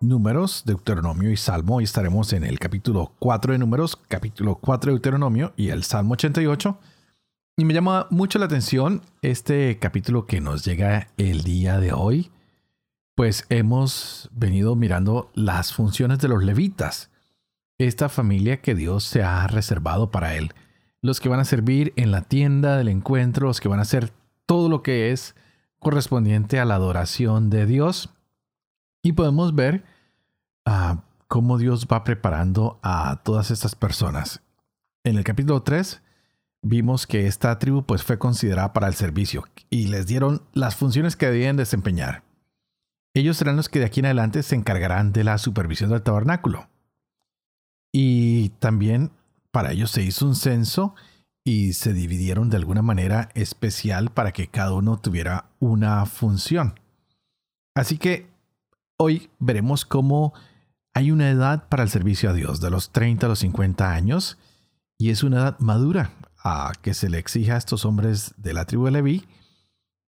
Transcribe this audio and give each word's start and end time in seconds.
Números, 0.00 0.62
Deuteronomio 0.64 1.30
y 1.30 1.36
Salmo. 1.36 1.80
y 1.80 1.84
estaremos 1.84 2.32
en 2.32 2.44
el 2.44 2.58
capítulo 2.58 3.14
4 3.18 3.52
de 3.52 3.58
Números, 3.58 3.96
capítulo 3.96 4.54
4 4.54 4.90
de 4.90 4.94
Deuteronomio 4.94 5.52
y 5.56 5.70
el 5.70 5.82
Salmo 5.82 6.12
88. 6.12 6.78
Y 7.56 7.64
me 7.64 7.74
llama 7.74 8.06
mucho 8.10 8.38
la 8.38 8.44
atención 8.44 9.02
este 9.22 9.78
capítulo 9.80 10.26
que 10.26 10.40
nos 10.40 10.64
llega 10.64 11.08
el 11.16 11.42
día 11.42 11.80
de 11.80 11.92
hoy, 11.92 12.30
pues 13.16 13.44
hemos 13.48 14.30
venido 14.32 14.76
mirando 14.76 15.32
las 15.34 15.72
funciones 15.72 16.20
de 16.20 16.28
los 16.28 16.44
levitas, 16.44 17.10
esta 17.76 18.08
familia 18.08 18.60
que 18.60 18.76
Dios 18.76 19.02
se 19.02 19.24
ha 19.24 19.44
reservado 19.48 20.12
para 20.12 20.36
él, 20.36 20.54
los 21.02 21.18
que 21.18 21.28
van 21.28 21.40
a 21.40 21.44
servir 21.44 21.92
en 21.96 22.12
la 22.12 22.22
tienda 22.22 22.76
del 22.76 22.86
encuentro, 22.86 23.48
los 23.48 23.60
que 23.60 23.68
van 23.68 23.80
a 23.80 23.82
hacer 23.82 24.12
todo 24.46 24.68
lo 24.68 24.84
que 24.84 25.10
es 25.10 25.34
correspondiente 25.80 26.60
a 26.60 26.64
la 26.64 26.76
adoración 26.76 27.50
de 27.50 27.66
Dios. 27.66 28.10
Y 29.02 29.12
podemos 29.12 29.54
ver 29.54 29.84
ah, 30.64 31.02
cómo 31.28 31.58
Dios 31.58 31.86
va 31.90 32.04
preparando 32.04 32.78
a 32.82 33.20
todas 33.24 33.50
estas 33.50 33.74
personas. 33.74 34.42
En 35.04 35.16
el 35.16 35.24
capítulo 35.24 35.62
3 35.62 36.02
vimos 36.62 37.06
que 37.06 37.26
esta 37.26 37.58
tribu 37.58 37.84
pues 37.84 38.02
fue 38.02 38.18
considerada 38.18 38.72
para 38.72 38.88
el 38.88 38.94
servicio 38.94 39.44
y 39.70 39.86
les 39.86 40.06
dieron 40.06 40.42
las 40.52 40.76
funciones 40.76 41.16
que 41.16 41.26
debían 41.26 41.56
desempeñar. 41.56 42.24
Ellos 43.14 43.36
serán 43.36 43.56
los 43.56 43.68
que 43.68 43.78
de 43.78 43.86
aquí 43.86 44.00
en 44.00 44.06
adelante 44.06 44.42
se 44.42 44.54
encargarán 44.54 45.12
de 45.12 45.24
la 45.24 45.38
supervisión 45.38 45.90
del 45.90 46.02
tabernáculo. 46.02 46.68
Y 47.92 48.50
también 48.58 49.10
para 49.50 49.72
ellos 49.72 49.90
se 49.90 50.02
hizo 50.02 50.26
un 50.26 50.34
censo 50.34 50.94
y 51.42 51.72
se 51.72 51.94
dividieron 51.94 52.50
de 52.50 52.58
alguna 52.58 52.82
manera 52.82 53.30
especial 53.34 54.10
para 54.10 54.32
que 54.32 54.48
cada 54.48 54.74
uno 54.74 54.98
tuviera 54.98 55.46
una 55.58 56.04
función. 56.04 56.78
Así 57.74 57.96
que 57.96 58.28
Hoy 59.00 59.30
veremos 59.38 59.84
cómo 59.84 60.34
hay 60.92 61.12
una 61.12 61.30
edad 61.30 61.68
para 61.68 61.84
el 61.84 61.88
servicio 61.88 62.30
a 62.30 62.32
Dios, 62.32 62.60
de 62.60 62.68
los 62.68 62.90
30 62.90 63.26
a 63.26 63.28
los 63.28 63.38
50 63.38 63.92
años, 63.92 64.38
y 64.98 65.10
es 65.10 65.22
una 65.22 65.36
edad 65.36 65.58
madura 65.60 66.10
a 66.42 66.72
que 66.82 66.94
se 66.94 67.08
le 67.08 67.18
exija 67.18 67.54
a 67.54 67.58
estos 67.58 67.84
hombres 67.84 68.34
de 68.38 68.52
la 68.52 68.64
tribu 68.64 68.86
de 68.86 68.90
Leví 68.90 69.24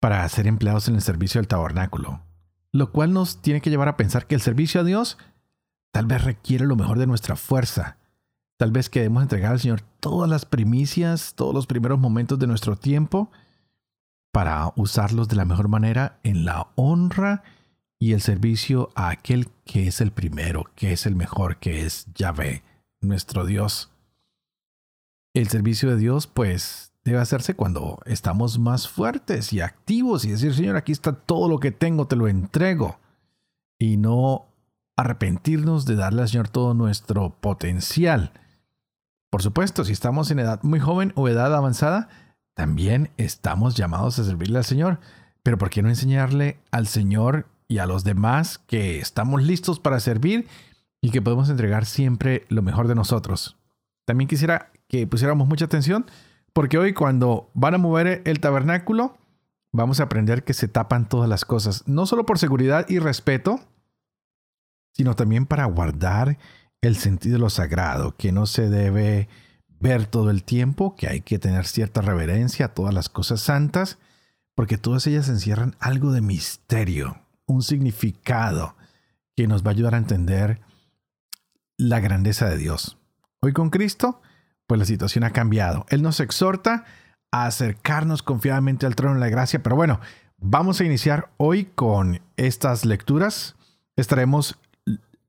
para 0.01 0.29
ser 0.29 0.49
empleados 0.49 0.89
en 0.89 0.97
el 0.97 1.01
servicio 1.01 1.41
del 1.41 1.47
tabernáculo, 1.47 2.23
lo 2.73 2.91
cual 2.91 3.13
nos 3.13 3.41
tiene 3.41 3.61
que 3.61 3.71
llevar 3.71 3.87
a 3.87 3.97
pensar 3.97 4.27
que 4.27 4.35
el 4.35 4.41
servicio 4.41 4.81
a 4.81 4.85
Dios 4.85 5.17
tal 5.93 6.07
vez 6.07 6.25
requiere 6.25 6.67
lo 6.67 6.75
mejor 6.75 6.99
de 6.99 7.07
nuestra 7.07 7.37
fuerza, 7.37 7.99
tal 8.57 8.73
vez 8.73 8.91
queremos 8.91 9.23
entregar 9.23 9.53
al 9.53 9.61
Señor 9.61 9.83
todas 10.01 10.29
las 10.29 10.45
primicias, 10.45 11.35
todos 11.37 11.55
los 11.55 11.69
primeros 11.69 12.01
momentos 12.01 12.37
de 12.41 12.49
nuestro 12.49 12.75
tiempo, 12.75 13.31
para 14.33 14.73
usarlos 14.75 15.29
de 15.29 15.37
la 15.37 15.45
mejor 15.45 15.69
manera 15.69 16.19
en 16.25 16.45
la 16.45 16.67
honra 16.75 17.45
y 18.03 18.15
el 18.15 18.21
servicio 18.21 18.91
a 18.97 19.11
aquel 19.11 19.47
que 19.65 19.87
es 19.87 20.01
el 20.01 20.11
primero, 20.11 20.65
que 20.75 20.93
es 20.93 21.07
el 21.07 21.15
mejor, 21.15 21.59
que 21.59 21.87
es 21.87 22.09
Yahvé, 22.17 22.65
nuestro 23.01 23.47
Dios. 23.47 23.93
El 25.35 25.47
servicio 25.47 25.89
de 25.89 25.99
Dios, 25.99 26.27
pues, 26.27 26.93
debe 27.05 27.21
hacerse 27.21 27.55
cuando 27.55 28.01
estamos 28.05 28.59
más 28.59 28.89
fuertes 28.89 29.53
y 29.53 29.61
activos 29.61 30.25
y 30.25 30.33
decir, 30.33 30.53
Señor, 30.53 30.75
aquí 30.75 30.91
está 30.91 31.13
todo 31.13 31.49
lo 31.49 31.61
que 31.61 31.71
tengo, 31.71 32.09
te 32.09 32.17
lo 32.17 32.27
entrego. 32.27 32.99
Y 33.79 33.99
no 33.99 34.47
arrepentirnos 34.97 35.87
de 35.87 35.95
darle 35.95 36.23
al 36.23 36.29
Señor 36.29 36.49
todo 36.49 36.75
nuestro 36.75 37.37
potencial. 37.41 38.33
Por 39.31 39.43
supuesto, 39.43 39.85
si 39.85 39.93
estamos 39.93 40.29
en 40.33 40.41
edad 40.41 40.59
muy 40.65 40.81
joven 40.81 41.13
o 41.15 41.29
edad 41.29 41.55
avanzada, 41.55 42.09
también 42.55 43.13
estamos 43.17 43.77
llamados 43.77 44.19
a 44.19 44.25
servirle 44.25 44.59
al 44.59 44.65
Señor. 44.65 44.99
Pero 45.45 45.57
¿por 45.57 45.71
qué 45.71 45.83
no 45.83 45.89
enseñarle 45.89 46.59
al 46.73 46.89
Señor 46.89 47.47
y 47.73 47.79
a 47.79 47.87
los 47.87 48.05
demás 48.05 48.59
que 48.59 48.99
estamos 48.99 49.43
listos 49.43 49.81
para 49.81 49.99
servir 49.99 50.47
y 51.01 51.11
que 51.11 51.23
podemos 51.23 51.49
entregar 51.49 51.87
siempre 51.87 52.45
lo 52.51 52.61
mejor 52.61 52.87
de 52.87 52.95
nosotros. 52.95 53.57
También 54.05 54.29
quisiera 54.29 54.71
que 54.89 55.07
pusiéramos 55.07 55.49
mucha 55.49 55.65
atención 55.65 56.05
porque 56.53 56.77
hoy 56.77 56.93
cuando 56.93 57.51
van 57.55 57.75
a 57.75 57.79
mover 57.79 58.21
el 58.27 58.41
tabernáculo, 58.41 59.17
vamos 59.73 60.01
a 60.01 60.03
aprender 60.03 60.45
que 60.45 60.53
se 60.53 60.69
tapan 60.69 61.09
todas 61.09 61.31
las 61.31 61.47
cosas, 61.47 61.89
no 61.89 62.05
solo 62.05 62.27
por 62.27 62.39
seguridad 62.39 62.85
y 62.91 62.99
respeto, 62.99 63.59
sino 64.93 65.17
también 65.17 65.47
para 65.47 65.65
guardar 65.65 66.37
el 66.83 66.97
sentido 66.97 67.37
de 67.37 67.41
lo 67.41 67.49
sagrado, 67.49 68.15
que 68.19 68.33
no 68.33 68.45
se 68.45 68.69
debe 68.69 69.31
ver 69.81 70.05
todo 70.05 70.29
el 70.29 70.45
tiempo, 70.45 70.95
que 70.95 71.09
hay 71.09 71.23
que 71.23 71.39
tener 71.39 71.65
cierta 71.65 72.03
reverencia 72.03 72.67
a 72.67 72.75
todas 72.75 72.93
las 72.93 73.09
cosas 73.09 73.41
santas, 73.41 73.97
porque 74.55 74.77
todas 74.77 75.07
ellas 75.07 75.31
encierran 75.31 75.75
algo 75.81 76.13
de 76.13 76.21
misterio 76.21 77.22
un 77.53 77.63
significado 77.63 78.77
que 79.37 79.47
nos 79.47 79.65
va 79.65 79.69
a 79.69 79.73
ayudar 79.73 79.95
a 79.95 79.99
entender 79.99 80.61
la 81.77 82.01
grandeza 82.01 82.49
de 82.49 82.59
Dios. 82.59 82.99
Hoy 83.41 83.53
con 83.53 83.71
Cristo, 83.71 84.21
pues 84.67 84.79
la 84.79 84.85
situación 84.85 85.25
ha 85.25 85.31
cambiado. 85.31 85.87
Él 85.89 86.03
nos 86.03 86.21
exhorta 86.21 86.85
a 87.31 87.47
acercarnos 87.47 88.23
confiadamente 88.23 88.87
al 88.87 88.95
trono 88.95 89.15
de 89.15 89.21
la 89.21 89.29
gracia, 89.29 89.63
pero 89.63 89.77
bueno, 89.77 90.01
vamos 90.39 90.81
a 90.81 90.85
iniciar 90.85 91.31
hoy 91.39 91.65
con 91.65 92.21
estas 92.37 92.85
lecturas. 92.85 93.57
Estaremos 93.97 94.59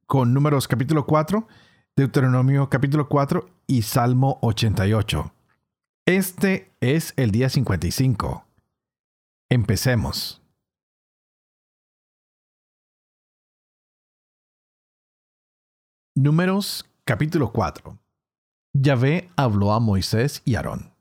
con 0.05 0.33
números 0.33 0.67
capítulo 0.67 1.05
4, 1.05 1.47
Deuteronomio 1.95 2.69
capítulo 2.69 3.07
4 3.07 3.49
y 3.67 3.83
Salmo 3.83 4.37
88. 4.41 5.33
Este 6.05 6.71
es 6.81 7.13
el 7.15 7.31
día 7.31 7.49
55. 7.49 8.45
Empecemos. 9.49 10.42
Números 16.23 16.89
capítulo 17.03 17.51
4. 17.51 17.99
Yahvé 18.73 19.29
habló 19.35 19.73
a 19.73 19.81
Moisés 19.81 20.41
y 20.45 20.55
Aarón. 20.55 20.93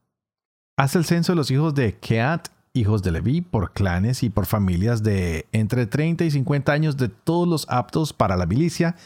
Haz 0.76 0.96
el 0.96 1.04
censo 1.04 1.30
de 1.30 1.36
los 1.36 1.52
hijos 1.52 1.76
de 1.76 1.96
Keat, 1.96 2.48
hijos 2.72 3.04
de 3.04 3.12
Leví, 3.12 3.40
por 3.40 3.72
clanes 3.72 4.24
y 4.24 4.30
por 4.30 4.46
familias 4.46 5.04
de 5.04 5.46
entre 5.52 5.86
30 5.86 6.24
y 6.24 6.32
50 6.32 6.72
años 6.72 6.96
de 6.96 7.08
todos 7.08 7.46
los 7.46 7.66
aptos 7.70 8.12
para 8.12 8.36
la 8.36 8.46
milicia 8.46 8.96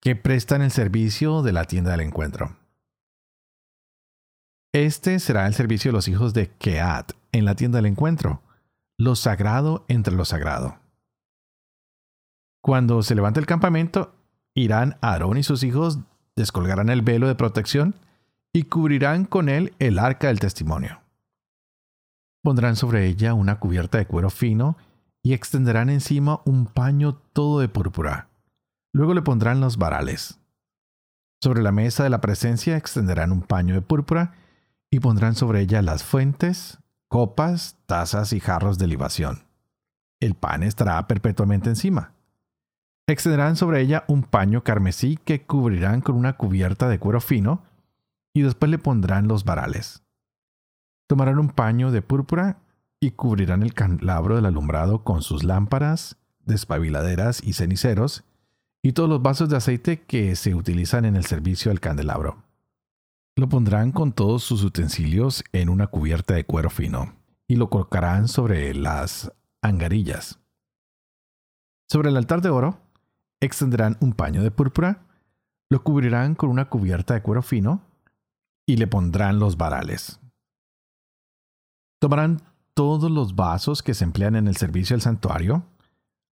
que 0.00 0.16
prestan 0.16 0.62
el 0.62 0.72
servicio 0.72 1.42
de 1.42 1.52
la 1.52 1.64
tienda 1.66 1.92
del 1.92 2.00
encuentro. 2.00 2.56
Este 4.74 5.20
será 5.20 5.46
el 5.46 5.54
servicio 5.54 5.92
de 5.92 5.96
los 5.96 6.08
hijos 6.08 6.34
de 6.34 6.50
Keat 6.50 7.12
en 7.30 7.44
la 7.44 7.54
tienda 7.54 7.76
del 7.76 7.86
encuentro, 7.86 8.42
lo 8.98 9.14
sagrado 9.14 9.84
entre 9.86 10.16
lo 10.16 10.24
sagrado. 10.24 10.80
Cuando 12.60 13.04
se 13.04 13.14
levante 13.14 13.38
el 13.38 13.46
campamento, 13.46 14.12
irán 14.54 14.96
Aarón 15.00 15.38
y 15.38 15.42
sus 15.42 15.62
hijos, 15.62 15.98
descolgarán 16.36 16.88
el 16.88 17.02
velo 17.02 17.28
de 17.28 17.34
protección 17.34 17.94
y 18.52 18.64
cubrirán 18.64 19.24
con 19.24 19.48
él 19.48 19.74
el 19.78 19.98
arca 19.98 20.28
del 20.28 20.40
testimonio. 20.40 21.00
Pondrán 22.42 22.76
sobre 22.76 23.06
ella 23.06 23.34
una 23.34 23.58
cubierta 23.58 23.98
de 23.98 24.06
cuero 24.06 24.30
fino 24.30 24.76
y 25.22 25.32
extenderán 25.32 25.88
encima 25.90 26.40
un 26.44 26.66
paño 26.66 27.14
todo 27.32 27.60
de 27.60 27.68
púrpura. 27.68 28.28
Luego 28.92 29.14
le 29.14 29.22
pondrán 29.22 29.60
los 29.60 29.78
varales. 29.78 30.38
Sobre 31.40 31.62
la 31.62 31.72
mesa 31.72 32.04
de 32.04 32.10
la 32.10 32.20
presencia 32.20 32.76
extenderán 32.76 33.32
un 33.32 33.42
paño 33.42 33.74
de 33.74 33.82
púrpura 33.82 34.34
y 34.90 35.00
pondrán 35.00 35.34
sobre 35.34 35.60
ella 35.60 35.80
las 35.82 36.04
fuentes, 36.04 36.78
copas, 37.08 37.76
tazas 37.86 38.32
y 38.32 38.40
jarros 38.40 38.78
de 38.78 38.88
libación. 38.88 39.44
El 40.20 40.34
pan 40.34 40.62
estará 40.62 41.06
perpetuamente 41.06 41.68
encima. 41.68 42.12
Extenderán 43.12 43.56
sobre 43.56 43.82
ella 43.82 44.04
un 44.08 44.22
paño 44.22 44.64
carmesí 44.64 45.18
que 45.22 45.42
cubrirán 45.42 46.00
con 46.00 46.16
una 46.16 46.38
cubierta 46.38 46.88
de 46.88 46.98
cuero 46.98 47.20
fino 47.20 47.62
y 48.32 48.40
después 48.40 48.70
le 48.70 48.78
pondrán 48.78 49.28
los 49.28 49.44
varales. 49.44 50.02
Tomarán 51.08 51.38
un 51.38 51.50
paño 51.50 51.90
de 51.90 52.00
púrpura 52.00 52.62
y 53.00 53.10
cubrirán 53.10 53.62
el 53.62 53.74
candelabro 53.74 54.36
del 54.36 54.46
alumbrado 54.46 55.04
con 55.04 55.20
sus 55.20 55.44
lámparas, 55.44 56.16
despabiladeras 56.46 57.44
y 57.44 57.52
ceniceros 57.52 58.24
y 58.82 58.92
todos 58.92 59.10
los 59.10 59.20
vasos 59.20 59.50
de 59.50 59.58
aceite 59.58 60.00
que 60.00 60.34
se 60.34 60.54
utilizan 60.54 61.04
en 61.04 61.14
el 61.14 61.26
servicio 61.26 61.70
del 61.70 61.80
candelabro. 61.80 62.42
Lo 63.36 63.46
pondrán 63.50 63.92
con 63.92 64.12
todos 64.12 64.42
sus 64.42 64.64
utensilios 64.64 65.44
en 65.52 65.68
una 65.68 65.86
cubierta 65.88 66.32
de 66.32 66.46
cuero 66.46 66.70
fino 66.70 67.12
y 67.46 67.56
lo 67.56 67.68
colocarán 67.68 68.26
sobre 68.26 68.72
las 68.74 69.30
angarillas. 69.60 70.38
Sobre 71.90 72.08
el 72.08 72.16
altar 72.16 72.40
de 72.40 72.48
oro 72.48 72.81
extenderán 73.42 73.98
un 74.00 74.12
paño 74.12 74.42
de 74.42 74.50
púrpura, 74.50 75.06
Lo 75.70 75.82
cubrirán 75.82 76.34
con 76.34 76.50
una 76.50 76.68
cubierta 76.68 77.14
de 77.14 77.22
cuero 77.22 77.40
fino 77.40 77.80
y 78.66 78.76
le 78.76 78.86
pondrán 78.86 79.38
los 79.38 79.56
varales. 79.56 80.20
Tomarán 81.98 82.42
todos 82.74 83.10
los 83.10 83.34
vasos 83.34 83.82
que 83.82 83.94
se 83.94 84.04
emplean 84.04 84.36
en 84.36 84.48
el 84.48 84.56
servicio 84.56 84.94
del 84.94 85.00
santuario, 85.00 85.64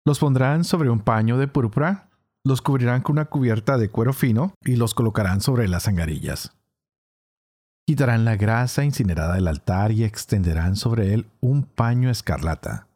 los 0.05 0.19
pondrán 0.19 0.65
sobre 0.65 0.91
un 0.91 1.01
paño 1.01 1.39
de 1.39 1.47
púrpura, 1.47 2.09
los 2.45 2.63
cubrirán 2.63 3.03
con 3.03 3.13
una 3.13 3.27
cubierta 3.27 3.79
de 3.79 3.91
cuero 3.91 4.13
fino 4.13 4.55
y 4.65 4.75
los 4.75 4.95
colocarán 4.95 5.41
sobre 5.41 5.69
las 5.69 5.87
angarillas. 5.87 6.57
Quitarán 7.87 8.25
la 8.25 8.37
grasa 8.37 8.85
incinerada 8.85 9.35
del 9.35 9.47
altar 9.47 9.93
y 9.93 10.03
extenderán 10.03 10.75
sobre 10.75 11.15
él 11.15 11.27
un 11.41 11.63
paño 11.63 12.11
escarlata. 12.11 12.88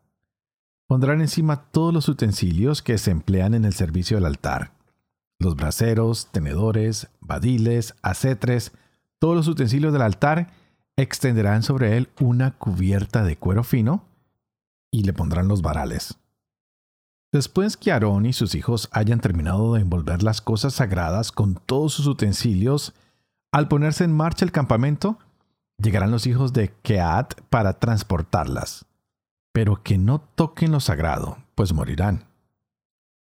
Pondrán 0.93 1.23
encima 1.23 1.57
todos 1.71 1.95
los 1.95 2.07
utensilios 2.11 2.83
que 2.83 2.99
se 2.99 3.13
emplean 3.13 3.55
en 3.55 3.65
el 3.65 3.73
servicio 3.73 4.19
del 4.19 4.27
altar, 4.27 4.75
los 5.39 5.57
braseros, 5.57 6.27
tenedores, 6.33 7.09
badiles, 7.19 7.95
acetres, 8.03 8.73
todos 9.19 9.35
los 9.35 9.49
utensilios 9.49 9.95
del 9.95 10.03
altar 10.03 10.53
extenderán 10.97 11.63
sobre 11.63 11.97
él 11.97 12.11
una 12.21 12.51
cubierta 12.59 13.23
de 13.25 13.39
cuero 13.39 13.65
fino 13.65 14.05
y 14.91 15.05
le 15.05 15.15
pondrán 15.15 15.49
los 15.49 15.63
varales. 15.63 16.19
Después 17.33 17.79
que 17.79 17.91
Aarón 17.91 18.27
y 18.27 18.35
sus 18.35 18.55
hijos 18.55 18.91
hayan 18.93 19.21
terminado 19.21 19.73
de 19.73 19.81
envolver 19.81 20.23
las 20.23 20.43
cosas 20.43 20.75
sagradas 20.75 21.33
con 21.33 21.55
todos 21.55 21.95
sus 21.95 22.07
utensilios, 22.07 22.93
al 23.51 23.67
ponerse 23.67 24.05
en 24.05 24.13
marcha 24.13 24.45
el 24.45 24.53
campamento, 24.53 25.19
llegarán 25.79 26.11
los 26.11 26.27
hijos 26.27 26.53
de 26.53 26.71
Keat 26.83 27.41
para 27.49 27.79
transportarlas, 27.79 28.85
pero 29.53 29.83
que 29.83 29.99
no 29.99 30.21
toquen 30.21 30.73
lo 30.73 30.81
sagrado, 30.81 31.39
pues 31.55 31.73
morirán. 31.73 32.25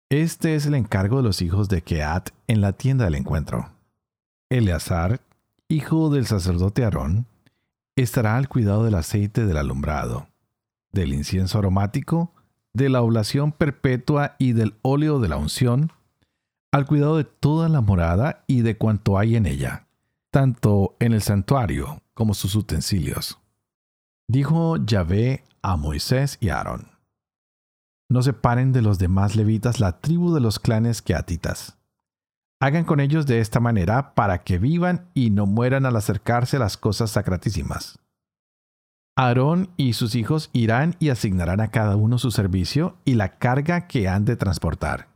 Este 0.08 0.54
es 0.54 0.66
el 0.66 0.74
encargo 0.74 1.18
de 1.18 1.22
los 1.24 1.42
hijos 1.42 1.68
de 1.68 1.82
Keat 1.82 2.30
en 2.46 2.60
la 2.60 2.72
tienda 2.72 3.04
del 3.04 3.14
encuentro. 3.14 3.70
Eleazar, 4.48 5.20
hijo 5.68 6.10
del 6.10 6.26
sacerdote 6.26 6.84
Aarón, 6.84 7.26
estará 7.94 8.36
al 8.36 8.48
cuidado 8.48 8.84
del 8.84 8.94
aceite 8.94 9.46
del 9.46 9.56
alumbrado, 9.56 10.28
del 10.92 11.12
incienso 11.12 11.58
aromático, 11.58 12.32
de 12.72 12.88
la 12.88 13.02
oblación 13.02 13.52
perpetua 13.52 14.36
y 14.38 14.52
del 14.52 14.74
óleo 14.82 15.20
de 15.20 15.28
la 15.28 15.36
unción, 15.36 15.92
al 16.72 16.86
cuidado 16.86 17.16
de 17.16 17.24
toda 17.24 17.68
la 17.68 17.80
morada 17.80 18.44
y 18.46 18.62
de 18.62 18.76
cuanto 18.76 19.18
hay 19.18 19.36
en 19.36 19.46
ella, 19.46 19.86
tanto 20.30 20.96
en 21.00 21.12
el 21.12 21.22
santuario 21.22 22.02
como 22.14 22.34
sus 22.34 22.54
utensilios. 22.54 23.38
Dijo 24.28 24.76
Yahvé 24.76 25.44
a 25.62 25.76
Moisés 25.76 26.38
y 26.40 26.48
Aarón, 26.48 26.88
No 28.08 28.22
separen 28.22 28.72
de 28.72 28.82
los 28.82 28.98
demás 28.98 29.36
levitas 29.36 29.78
la 29.78 30.00
tribu 30.00 30.34
de 30.34 30.40
los 30.40 30.58
clanes 30.58 31.02
queatitas. 31.02 31.76
Hagan 32.60 32.84
con 32.84 33.00
ellos 33.00 33.26
de 33.26 33.40
esta 33.40 33.60
manera 33.60 34.14
para 34.14 34.42
que 34.42 34.58
vivan 34.58 35.08
y 35.14 35.30
no 35.30 35.46
mueran 35.46 35.86
al 35.86 35.96
acercarse 35.96 36.56
a 36.56 36.60
las 36.60 36.76
cosas 36.76 37.10
sacratísimas. 37.10 37.98
Aarón 39.16 39.70
y 39.76 39.92
sus 39.92 40.14
hijos 40.14 40.50
irán 40.52 40.96
y 40.98 41.10
asignarán 41.10 41.60
a 41.60 41.70
cada 41.70 41.96
uno 41.96 42.18
su 42.18 42.30
servicio 42.30 42.96
y 43.04 43.14
la 43.14 43.38
carga 43.38 43.86
que 43.86 44.08
han 44.08 44.24
de 44.24 44.36
transportar. 44.36 45.08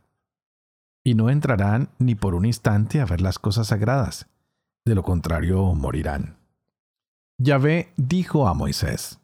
Y 1.03 1.15
no 1.15 1.29
entrarán 1.29 1.89
ni 1.99 2.15
por 2.15 2.33
un 2.33 2.45
instante 2.45 3.01
a 3.01 3.05
ver 3.05 3.21
las 3.21 3.39
cosas 3.39 3.67
sagradas, 3.67 4.27
de 4.85 4.95
lo 4.95 5.03
contrario 5.03 5.73
morirán. 5.73 6.37
Yahvé 7.37 7.93
dijo 7.97 8.47
a 8.47 8.53
Moisés, 8.53 9.19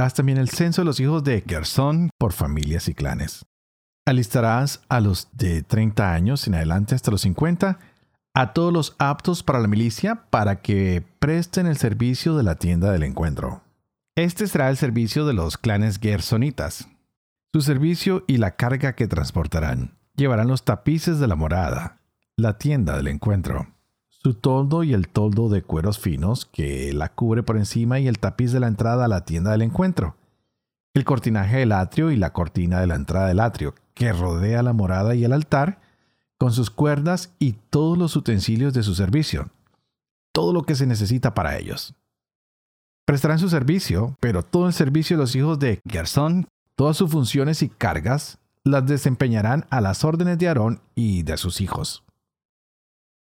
Haz 0.00 0.14
también 0.14 0.38
el 0.38 0.48
censo 0.48 0.82
de 0.82 0.86
los 0.86 1.00
hijos 1.00 1.24
de 1.24 1.42
Gersón 1.44 2.10
por 2.18 2.32
familias 2.32 2.86
y 2.86 2.94
clanes. 2.94 3.44
Alistarás 4.06 4.80
a 4.88 5.00
los 5.00 5.28
de 5.32 5.62
30 5.62 6.14
años 6.14 6.46
en 6.46 6.54
adelante 6.54 6.94
hasta 6.94 7.10
los 7.10 7.22
50, 7.22 7.80
a 8.32 8.52
todos 8.52 8.72
los 8.72 8.94
aptos 9.00 9.42
para 9.42 9.58
la 9.58 9.66
milicia, 9.66 10.30
para 10.30 10.62
que 10.62 11.04
presten 11.18 11.66
el 11.66 11.76
servicio 11.76 12.36
de 12.36 12.44
la 12.44 12.54
tienda 12.54 12.92
del 12.92 13.02
encuentro. 13.02 13.62
Este 14.14 14.46
será 14.46 14.70
el 14.70 14.76
servicio 14.76 15.26
de 15.26 15.32
los 15.32 15.58
clanes 15.58 15.98
gersonitas. 15.98 16.88
Su 17.52 17.60
servicio 17.60 18.22
y 18.28 18.36
la 18.36 18.52
carga 18.52 18.94
que 18.94 19.08
transportarán. 19.08 19.98
Llevarán 20.14 20.46
los 20.46 20.64
tapices 20.64 21.18
de 21.18 21.26
la 21.26 21.34
morada, 21.34 21.98
la 22.36 22.56
tienda 22.56 22.96
del 22.96 23.08
encuentro, 23.08 23.66
su 24.22 24.34
toldo 24.34 24.82
y 24.82 24.94
el 24.94 25.08
toldo 25.08 25.48
de 25.48 25.62
cueros 25.62 25.98
finos 25.98 26.46
que 26.46 26.92
la 26.92 27.08
cubre 27.08 27.42
por 27.42 27.56
encima 27.56 28.00
y 28.00 28.08
el 28.08 28.18
tapiz 28.18 28.52
de 28.52 28.60
la 28.60 28.66
entrada 28.66 29.04
a 29.04 29.08
la 29.08 29.24
tienda 29.24 29.52
del 29.52 29.62
encuentro, 29.62 30.16
el 30.94 31.04
cortinaje 31.04 31.58
del 31.58 31.72
atrio 31.72 32.10
y 32.10 32.16
la 32.16 32.32
cortina 32.32 32.80
de 32.80 32.88
la 32.88 32.96
entrada 32.96 33.28
del 33.28 33.40
atrio 33.40 33.74
que 33.94 34.12
rodea 34.12 34.62
la 34.62 34.72
morada 34.72 35.14
y 35.14 35.24
el 35.24 35.32
altar, 35.32 35.80
con 36.38 36.52
sus 36.52 36.70
cuerdas 36.70 37.34
y 37.40 37.54
todos 37.68 37.98
los 37.98 38.14
utensilios 38.14 38.72
de 38.72 38.84
su 38.84 38.94
servicio, 38.94 39.50
todo 40.32 40.52
lo 40.52 40.62
que 40.62 40.76
se 40.76 40.86
necesita 40.86 41.34
para 41.34 41.58
ellos. 41.58 41.94
Prestarán 43.04 43.40
su 43.40 43.48
servicio, 43.48 44.16
pero 44.20 44.44
todo 44.44 44.68
el 44.68 44.72
servicio 44.72 45.16
de 45.16 45.22
los 45.22 45.34
hijos 45.34 45.58
de 45.58 45.80
Gersón, 45.88 46.46
todas 46.76 46.96
sus 46.96 47.10
funciones 47.10 47.62
y 47.62 47.68
cargas, 47.68 48.38
las 48.62 48.86
desempeñarán 48.86 49.66
a 49.70 49.80
las 49.80 50.04
órdenes 50.04 50.38
de 50.38 50.46
Aarón 50.46 50.80
y 50.94 51.22
de 51.24 51.36
sus 51.38 51.60
hijos. 51.60 52.04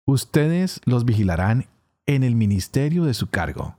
Ustedes 0.07 0.83
los 0.85 1.07
vigilarán 1.07 1.67
en 2.05 2.25
el 2.25 2.37
ministerio 2.37 3.05
de 3.05 3.15
su 3.15 3.31
cargo. 3.31 3.79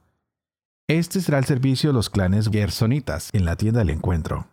Este 0.88 1.22
será 1.22 1.38
el 1.38 1.46
servicio 1.46 1.92
de 1.92 1.94
los 1.94 2.10
clanes 2.10 2.50
gersonitas 2.50 3.30
en 3.34 3.46
la 3.46 3.56
tienda 3.56 3.80
del 3.80 3.92
encuentro. 3.92 4.48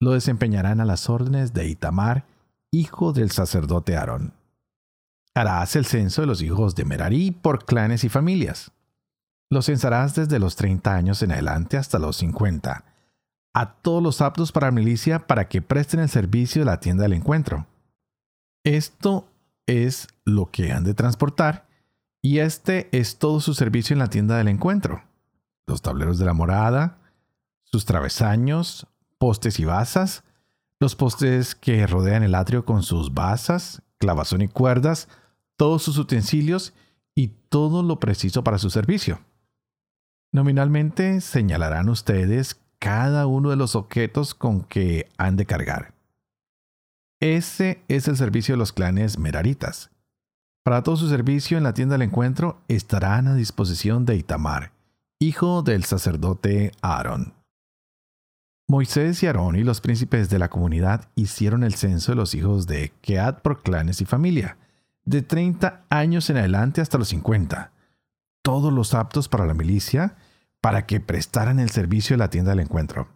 Lo 0.00 0.12
desempeñarán 0.12 0.80
a 0.80 0.84
las 0.84 1.08
órdenes 1.10 1.52
de 1.52 1.66
Itamar, 1.66 2.24
hijo 2.70 3.12
del 3.12 3.32
sacerdote 3.32 3.96
Aarón. 3.96 4.32
Harás 5.34 5.74
el 5.74 5.86
censo 5.86 6.20
de 6.20 6.28
los 6.28 6.40
hijos 6.40 6.76
de 6.76 6.84
Merari 6.84 7.32
por 7.32 7.64
clanes 7.64 8.04
y 8.04 8.08
familias. 8.08 8.70
Los 9.50 9.66
censarás 9.66 10.14
desde 10.14 10.38
los 10.38 10.54
30 10.54 10.94
años 10.94 11.22
en 11.22 11.32
adelante 11.32 11.76
hasta 11.76 11.98
los 11.98 12.16
50, 12.18 12.84
a 13.54 13.72
todos 13.74 14.02
los 14.02 14.20
aptos 14.20 14.52
para 14.52 14.70
milicia 14.70 15.26
para 15.26 15.48
que 15.48 15.62
presten 15.62 16.00
el 16.00 16.08
servicio 16.08 16.62
de 16.62 16.66
la 16.66 16.78
tienda 16.78 17.02
del 17.02 17.14
encuentro. 17.14 17.66
Esto 18.64 19.28
es 19.66 20.08
lo 20.24 20.50
que 20.50 20.72
han 20.72 20.84
de 20.84 20.94
transportar 20.94 21.66
y 22.22 22.38
este 22.38 22.88
es 22.92 23.18
todo 23.18 23.40
su 23.40 23.54
servicio 23.54 23.94
en 23.94 24.00
la 24.00 24.10
tienda 24.10 24.36
del 24.36 24.48
encuentro. 24.48 25.02
Los 25.66 25.82
tableros 25.82 26.18
de 26.18 26.24
la 26.24 26.32
morada, 26.32 26.98
sus 27.64 27.84
travesaños, 27.84 28.86
postes 29.18 29.60
y 29.60 29.64
basas, 29.64 30.24
los 30.80 30.94
postes 30.94 31.54
que 31.54 31.86
rodean 31.86 32.22
el 32.22 32.34
atrio 32.34 32.64
con 32.64 32.82
sus 32.82 33.14
basas, 33.14 33.82
clavazón 33.98 34.42
y 34.42 34.48
cuerdas, 34.48 35.08
todos 35.56 35.82
sus 35.82 35.98
utensilios 35.98 36.74
y 37.14 37.28
todo 37.48 37.82
lo 37.82 37.98
preciso 37.98 38.44
para 38.44 38.58
su 38.58 38.70
servicio. 38.70 39.20
Nominalmente 40.32 41.20
señalarán 41.20 41.88
ustedes 41.88 42.60
cada 42.78 43.26
uno 43.26 43.50
de 43.50 43.56
los 43.56 43.74
objetos 43.74 44.34
con 44.34 44.62
que 44.62 45.08
han 45.16 45.36
de 45.36 45.46
cargar. 45.46 45.95
Ese 47.20 47.82
es 47.88 48.08
el 48.08 48.16
servicio 48.16 48.54
de 48.54 48.58
los 48.58 48.72
clanes 48.72 49.18
meraritas. 49.18 49.90
Para 50.62 50.82
todo 50.82 50.96
su 50.96 51.08
servicio 51.08 51.56
en 51.56 51.64
la 51.64 51.72
tienda 51.72 51.94
del 51.94 52.02
encuentro 52.02 52.60
estarán 52.68 53.26
a 53.26 53.34
disposición 53.34 54.04
de 54.04 54.16
Itamar, 54.16 54.72
hijo 55.18 55.62
del 55.62 55.84
sacerdote 55.84 56.72
Aarón. 56.82 57.32
Moisés 58.68 59.22
y 59.22 59.28
Aarón 59.28 59.56
y 59.56 59.62
los 59.62 59.80
príncipes 59.80 60.28
de 60.28 60.38
la 60.38 60.50
comunidad 60.50 61.08
hicieron 61.14 61.62
el 61.62 61.74
censo 61.74 62.12
de 62.12 62.16
los 62.16 62.34
hijos 62.34 62.66
de 62.66 62.92
Keat 63.00 63.40
por 63.40 63.62
clanes 63.62 64.02
y 64.02 64.04
familia, 64.04 64.58
de 65.04 65.22
30 65.22 65.84
años 65.88 66.28
en 66.28 66.36
adelante 66.36 66.82
hasta 66.82 66.98
los 66.98 67.08
50, 67.08 67.70
todos 68.42 68.72
los 68.72 68.92
aptos 68.92 69.28
para 69.28 69.46
la 69.46 69.54
milicia, 69.54 70.16
para 70.60 70.84
que 70.84 71.00
prestaran 71.00 71.60
el 71.60 71.70
servicio 71.70 72.14
de 72.14 72.18
la 72.18 72.28
tienda 72.28 72.50
del 72.50 72.60
encuentro. 72.60 73.15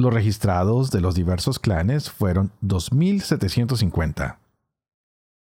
Los 0.00 0.14
registrados 0.14 0.90
de 0.90 1.02
los 1.02 1.14
diversos 1.14 1.58
clanes 1.58 2.10
fueron 2.10 2.52
2.750. 2.62 4.38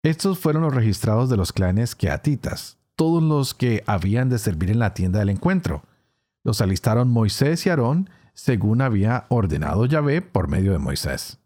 Estos 0.03 0.39
fueron 0.39 0.63
los 0.63 0.75
registrados 0.75 1.29
de 1.29 1.37
los 1.37 1.53
clanes 1.53 1.95
queatitas, 1.95 2.79
todos 2.97 3.23
los 3.23 3.53
que 3.53 3.85
habían 3.87 4.31
de 4.31 4.39
servir 4.39 4.71
en 4.71 4.79
la 4.79 4.95
tienda 4.95 5.19
del 5.19 5.29
encuentro. 5.29 5.83
Los 6.43 6.63
alistaron 6.63 7.11
Moisés 7.11 7.67
y 7.67 7.69
Aarón 7.69 8.09
según 8.33 8.81
había 8.81 9.27
ordenado 9.29 9.85
Yahvé 9.85 10.23
por 10.23 10.49
medio 10.49 10.73
de 10.73 10.79
Moisés. 10.79 11.39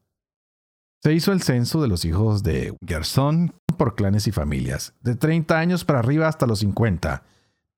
Se 1.03 1.13
hizo 1.13 1.33
el 1.33 1.43
censo 1.43 1.83
de 1.83 1.89
los 1.89 2.05
hijos 2.05 2.45
de 2.45 2.77
Gersón 2.87 3.55
por 3.77 3.97
clanes 3.97 4.29
y 4.29 4.31
familias, 4.31 4.95
de 5.01 5.17
30 5.17 5.59
años 5.59 5.85
para 5.85 5.99
arriba 5.99 6.29
hasta 6.29 6.47
los 6.47 6.61
50, 6.61 7.25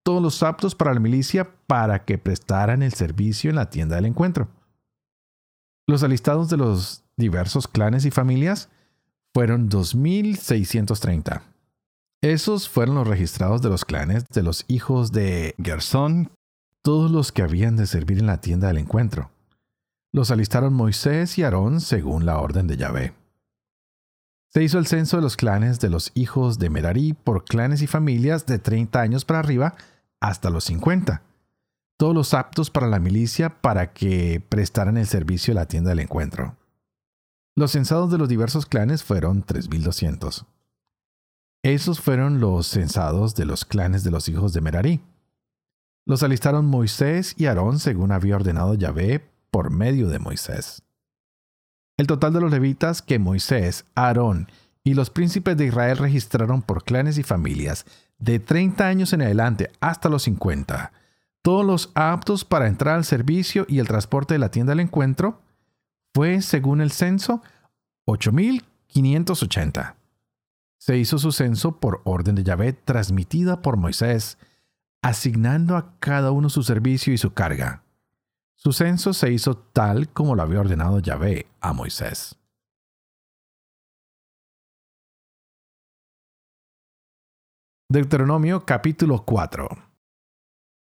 todos 0.02 0.23
los 0.23 0.42
aptos 0.42 0.75
para 0.75 0.92
la 0.92 1.00
milicia 1.00 1.49
para 1.66 2.04
que 2.04 2.18
prestaran 2.18 2.82
el 2.82 2.92
servicio 2.92 3.49
en 3.49 3.56
la 3.56 3.70
tienda 3.70 3.96
del 3.96 4.04
encuentro. 4.04 4.50
Los 5.88 6.02
alistados 6.02 6.48
de 6.50 6.56
los 6.56 7.04
diversos 7.16 7.68
clanes 7.68 8.04
y 8.04 8.10
familias 8.10 8.68
fueron 9.32 9.70
2.630. 9.70 11.42
Esos 12.22 12.68
fueron 12.68 12.96
los 12.96 13.06
registrados 13.06 13.62
de 13.62 13.68
los 13.68 13.84
clanes 13.84 14.24
de 14.30 14.42
los 14.42 14.64
hijos 14.66 15.12
de 15.12 15.54
Gersón, 15.62 16.32
todos 16.82 17.10
los 17.12 17.30
que 17.30 17.42
habían 17.42 17.76
de 17.76 17.86
servir 17.86 18.18
en 18.18 18.26
la 18.26 18.40
tienda 18.40 18.66
del 18.66 18.78
encuentro. 18.78 19.30
Los 20.12 20.32
alistaron 20.32 20.74
Moisés 20.74 21.38
y 21.38 21.44
Aarón 21.44 21.80
según 21.80 22.26
la 22.26 22.38
orden 22.38 22.66
de 22.66 22.76
Yahvé. 22.76 23.14
Se 24.52 24.64
hizo 24.64 24.78
el 24.78 24.86
censo 24.86 25.18
de 25.18 25.22
los 25.22 25.36
clanes 25.36 25.78
de 25.78 25.90
los 25.90 26.10
hijos 26.14 26.58
de 26.58 26.70
Merari 26.70 27.12
por 27.12 27.44
clanes 27.44 27.82
y 27.82 27.86
familias 27.86 28.46
de 28.46 28.58
30 28.58 29.00
años 29.00 29.24
para 29.24 29.38
arriba 29.38 29.74
hasta 30.18 30.50
los 30.50 30.64
50. 30.64 31.22
Todos 31.98 32.14
los 32.14 32.34
aptos 32.34 32.70
para 32.70 32.86
la 32.88 32.98
milicia 32.98 33.60
para 33.60 33.92
que 33.92 34.42
prestaran 34.48 34.96
el 34.98 35.06
servicio 35.06 35.54
de 35.54 35.60
la 35.60 35.66
tienda 35.66 35.90
del 35.90 36.00
encuentro. 36.00 36.56
Los 37.56 37.72
censados 37.72 38.10
de 38.10 38.18
los 38.18 38.28
diversos 38.28 38.66
clanes 38.66 39.02
fueron 39.02 39.44
3.200. 39.44 40.44
Esos 41.62 42.00
fueron 42.00 42.38
los 42.38 42.66
censados 42.66 43.34
de 43.34 43.46
los 43.46 43.64
clanes 43.64 44.04
de 44.04 44.10
los 44.10 44.28
hijos 44.28 44.52
de 44.52 44.60
Merari. 44.60 45.00
Los 46.04 46.22
alistaron 46.22 46.66
Moisés 46.66 47.34
y 47.38 47.46
Aarón 47.46 47.78
según 47.78 48.12
había 48.12 48.36
ordenado 48.36 48.74
Yahvé 48.74 49.28
por 49.50 49.70
medio 49.70 50.08
de 50.08 50.18
Moisés. 50.18 50.82
El 51.96 52.06
total 52.06 52.34
de 52.34 52.42
los 52.42 52.50
levitas 52.50 53.00
que 53.00 53.18
Moisés, 53.18 53.86
Aarón 53.94 54.48
y 54.84 54.92
los 54.92 55.08
príncipes 55.08 55.56
de 55.56 55.64
Israel 55.64 55.96
registraron 55.96 56.60
por 56.60 56.84
clanes 56.84 57.16
y 57.16 57.22
familias 57.22 57.86
de 58.18 58.38
30 58.38 58.86
años 58.86 59.12
en 59.14 59.22
adelante 59.22 59.72
hasta 59.80 60.10
los 60.10 60.24
50, 60.24 60.92
todos 61.46 61.64
los 61.64 61.92
aptos 61.94 62.44
para 62.44 62.66
entrar 62.66 62.96
al 62.96 63.04
servicio 63.04 63.66
y 63.68 63.78
el 63.78 63.86
transporte 63.86 64.34
de 64.34 64.40
la 64.40 64.50
tienda 64.50 64.72
al 64.72 64.80
encuentro, 64.80 65.42
fue, 66.12 66.42
según 66.42 66.80
el 66.80 66.90
censo, 66.90 67.40
8.580. 68.08 69.94
Se 70.76 70.98
hizo 70.98 71.18
su 71.18 71.30
censo 71.30 71.78
por 71.78 72.02
orden 72.02 72.34
de 72.34 72.42
Yahvé 72.42 72.72
transmitida 72.72 73.62
por 73.62 73.76
Moisés, 73.76 74.38
asignando 75.02 75.76
a 75.76 75.96
cada 76.00 76.32
uno 76.32 76.48
su 76.48 76.64
servicio 76.64 77.12
y 77.12 77.16
su 77.16 77.32
carga. 77.32 77.84
Su 78.56 78.72
censo 78.72 79.12
se 79.12 79.30
hizo 79.30 79.56
tal 79.56 80.08
como 80.08 80.34
lo 80.34 80.42
había 80.42 80.58
ordenado 80.58 80.98
Yahvé 80.98 81.46
a 81.60 81.72
Moisés. 81.72 82.34
Deuteronomio 87.88 88.66
capítulo 88.66 89.24
4 89.24 89.85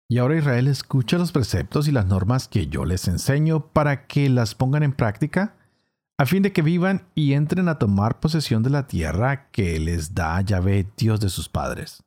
Y 0.09 0.19
ahora 0.19 0.37
Israel 0.37 0.69
escucha 0.69 1.19
los 1.19 1.33
preceptos 1.33 1.89
y 1.89 1.93
las 1.93 2.07
normas 2.07 2.47
que 2.49 2.67
yo 2.67 2.85
les 2.85 3.09
enseño 3.09 3.69
para 3.69 4.07
que 4.07 4.29
las 4.29 4.55
pongan 4.55 4.83
en 4.83 4.93
práctica, 4.93 5.57
a 6.19 6.27
fin 6.27 6.43
de 6.43 6.53
que 6.53 6.63
vivan 6.63 7.09
y 7.15 7.33
entren 7.33 7.69
a 7.69 7.79
tomar 7.79 8.21
posesión 8.21 8.63
de 8.63 8.71
la 8.71 8.87
tierra 8.87 9.51
que 9.51 9.81
les 9.81 10.15
da 10.15 10.41
Yahvé, 10.43 10.87
Dios 10.97 11.21
de 11.21 11.29
sus 11.29 11.49
padres. 11.49 12.05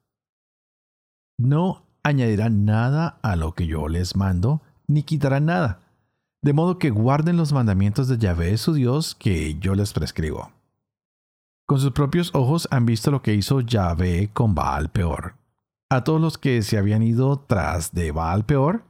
No 1.38 1.84
añadirán 2.04 2.66
nada 2.66 3.20
a 3.22 3.36
lo 3.36 3.54
que 3.54 3.68
yo 3.68 3.88
les 3.88 4.16
mando, 4.16 4.62
ni 4.88 5.04
quitarán 5.04 5.46
nada, 5.46 5.82
de 6.42 6.54
modo 6.54 6.80
que 6.80 6.89
guarden 6.89 7.36
los 7.36 7.51
mandamientos 7.51 8.08
de 8.08 8.18
Yahvé 8.18 8.58
su 8.58 8.74
Dios 8.74 9.16
que 9.16 9.56
yo 9.60 9.75
les 9.75 9.92
prescribo. 9.92 10.51
Con 11.66 11.80
sus 11.80 11.92
propios 11.92 12.34
ojos 12.34 12.68
han 12.72 12.86
visto 12.86 13.12
lo 13.12 13.22
que 13.22 13.34
hizo 13.34 13.60
Yahvé 13.60 14.30
con 14.32 14.56
Baal 14.56 14.89
Peor. 14.89 15.36
A 15.89 16.03
todos 16.03 16.20
los 16.20 16.38
que 16.38 16.62
se 16.62 16.77
habían 16.77 17.03
ido 17.03 17.39
tras 17.39 17.94
de 17.94 18.12
Baal 18.12 18.46
Peor, 18.46 18.84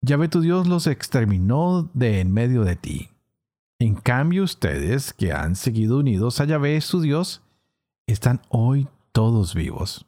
Yahvé 0.00 0.28
tu 0.28 0.40
Dios 0.40 0.68
los 0.68 0.86
exterminó 0.86 1.90
de 1.94 2.20
en 2.20 2.32
medio 2.32 2.64
de 2.64 2.76
ti. 2.76 3.10
En 3.80 3.94
cambio 3.94 4.44
ustedes, 4.44 5.12
que 5.12 5.32
han 5.32 5.56
seguido 5.56 5.98
unidos 5.98 6.40
a 6.40 6.44
Yahvé 6.44 6.80
su 6.80 7.00
Dios, 7.00 7.42
están 8.06 8.40
hoy 8.48 8.88
todos 9.12 9.54
vivos. 9.54 10.06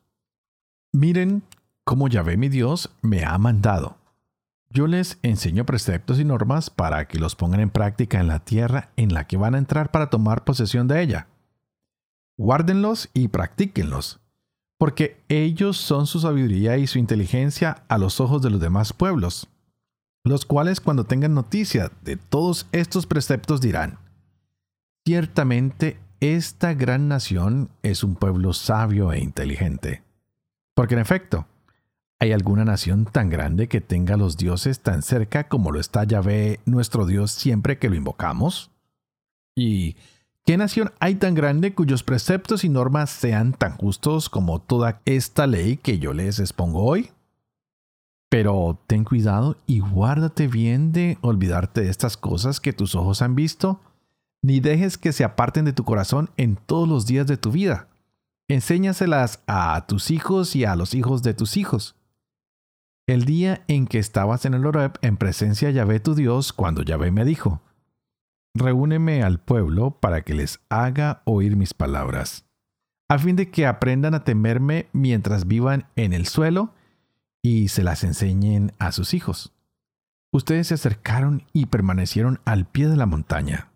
Miren 0.93 1.43
cómo 1.85 2.09
Yahvé 2.09 2.37
mi 2.37 2.49
Dios 2.49 2.91
me 3.03 3.25
ha 3.25 3.37
mandado 3.39 4.01
yo 4.73 4.87
les 4.87 5.19
enseño 5.23 5.67
preceptos 5.67 6.21
y 6.21 6.25
normas 6.25 6.71
para 6.71 7.09
que 7.09 7.19
los 7.19 7.35
pongan 7.35 7.59
en 7.59 7.71
práctica 7.71 8.21
en 8.21 8.29
la 8.29 8.39
tierra 8.39 8.91
en 8.97 9.13
la 9.13 9.27
que 9.27 9.37
van 9.37 9.57
a 9.57 9.59
entrar 9.59 9.91
para 9.91 10.11
tomar 10.11 10.45
posesión 10.45 10.87
de 10.87 11.03
ella. 11.03 11.27
Guárdenlos 12.39 13.11
y 13.13 13.29
practíquenlos, 13.29 14.20
porque 14.81 15.23
ellos 15.29 15.77
son 15.77 16.07
su 16.07 16.21
sabiduría 16.21 16.79
y 16.79 16.87
su 16.87 16.99
inteligencia 16.99 17.85
a 17.89 17.99
los 17.99 18.19
ojos 18.19 18.41
de 18.41 18.49
los 18.49 18.61
demás 18.61 18.95
pueblos, 18.95 19.47
los 20.25 20.47
cuales 20.47 20.81
cuando 20.81 21.05
tengan 21.05 21.35
noticia 21.35 21.93
de 22.01 22.17
todos 22.17 22.67
estos 22.73 23.05
preceptos 23.05 23.61
dirán, 23.61 23.99
ciertamente 25.05 25.99
esta 26.21 26.73
gran 26.73 27.09
nación 27.09 27.69
es 27.83 28.03
un 28.03 28.15
pueblo 28.15 28.55
sabio 28.55 29.13
e 29.13 29.21
inteligente. 29.21 30.03
Porque 30.75 30.95
en 30.95 31.01
efecto, 31.01 31.47
¿Hay 32.23 32.33
alguna 32.33 32.67
nación 32.67 33.07
tan 33.07 33.31
grande 33.31 33.67
que 33.67 33.81
tenga 33.81 34.19
los 34.19 34.37
dioses 34.37 34.81
tan 34.81 35.01
cerca 35.01 35.49
como 35.49 35.73
lo 35.73 35.81
está 35.81 36.05
Yahvé, 36.05 36.61
nuestro 36.67 37.07
Dios, 37.07 37.33
siempre 37.33 37.79
que 37.79 37.89
lo 37.89 37.97
invocamos? 37.97 38.71
¿Y 39.57 39.97
qué 40.45 40.57
nación 40.57 40.93
hay 41.01 41.15
tan 41.17 41.35
grande 41.35 41.75
cuyos 41.75 42.03
preceptos 42.03 42.65
y 42.65 42.69
normas 42.69 43.11
sean 43.11 43.53
tan 43.53 43.77
justos 43.77 44.29
como 44.29 44.61
toda 44.61 45.01
esta 45.05 45.47
ley 45.47 45.77
que 45.77 45.99
yo 45.99 46.13
les 46.13 46.39
expongo 46.39 46.85
hoy? 46.85 47.11
Pero 48.29 48.79
ten 48.87 49.05
cuidado 49.05 49.57
y 49.67 49.81
guárdate 49.81 50.47
bien 50.47 50.93
de 50.93 51.19
olvidarte 51.21 51.83
de 51.83 51.91
estas 51.91 52.17
cosas 52.17 52.61
que 52.61 52.73
tus 52.73 52.95
ojos 52.95 53.23
han 53.23 53.35
visto, 53.35 53.81
ni 54.43 54.61
dejes 54.61 54.99
que 54.99 55.13
se 55.13 55.25
aparten 55.25 55.65
de 55.65 55.73
tu 55.73 55.85
corazón 55.85 56.31
en 56.37 56.57
todos 56.57 56.89
los 56.89 57.07
días 57.07 57.27
de 57.27 57.37
tu 57.37 57.51
vida. 57.51 57.89
Enséñaselas 58.49 59.43
a 59.47 59.87
tus 59.87 60.11
hijos 60.11 60.57
y 60.57 60.65
a 60.65 60.77
los 60.77 60.95
hijos 60.95 61.23
de 61.23 61.35
tus 61.35 61.57
hijos 61.57 61.97
el 63.11 63.25
día 63.25 63.65
en 63.67 63.87
que 63.87 63.99
estabas 63.99 64.45
en 64.45 64.55
el 64.55 64.65
Oreb 64.65 64.93
en 65.03 65.17
presencia 65.17 65.69
de 65.69 65.75
Yahvé 65.75 66.01
tu 66.01 66.15
Dios, 66.15 66.53
cuando 66.53 66.83
Yahvé 66.83 67.11
me 67.11 67.25
dijo, 67.25 67.61
Reúneme 68.55 69.23
al 69.23 69.39
pueblo 69.39 69.93
para 69.93 70.23
que 70.23 70.35
les 70.35 70.61
haga 70.69 71.23
oír 71.25 71.57
mis 71.57 71.73
palabras, 71.73 72.47
a 73.09 73.19
fin 73.19 73.37
de 73.37 73.51
que 73.51 73.67
aprendan 73.67 74.15
a 74.15 74.25
temerme 74.25 74.89
mientras 74.93 75.47
vivan 75.47 75.87
en 75.95 76.13
el 76.13 76.27
suelo 76.27 76.75
y 77.43 77.69
se 77.69 77.85
las 77.85 78.03
enseñen 78.03 78.73
a 78.79 78.93
sus 78.93 79.15
hijos. 79.15 79.53
Ustedes 80.33 80.69
se 80.69 80.75
acercaron 80.75 81.45
y 81.53 81.67
permanecieron 81.67 82.41
al 82.45 82.67
pie 82.67 82.89
de 82.89 82.97
la 82.97 83.07
montaña. 83.07 83.71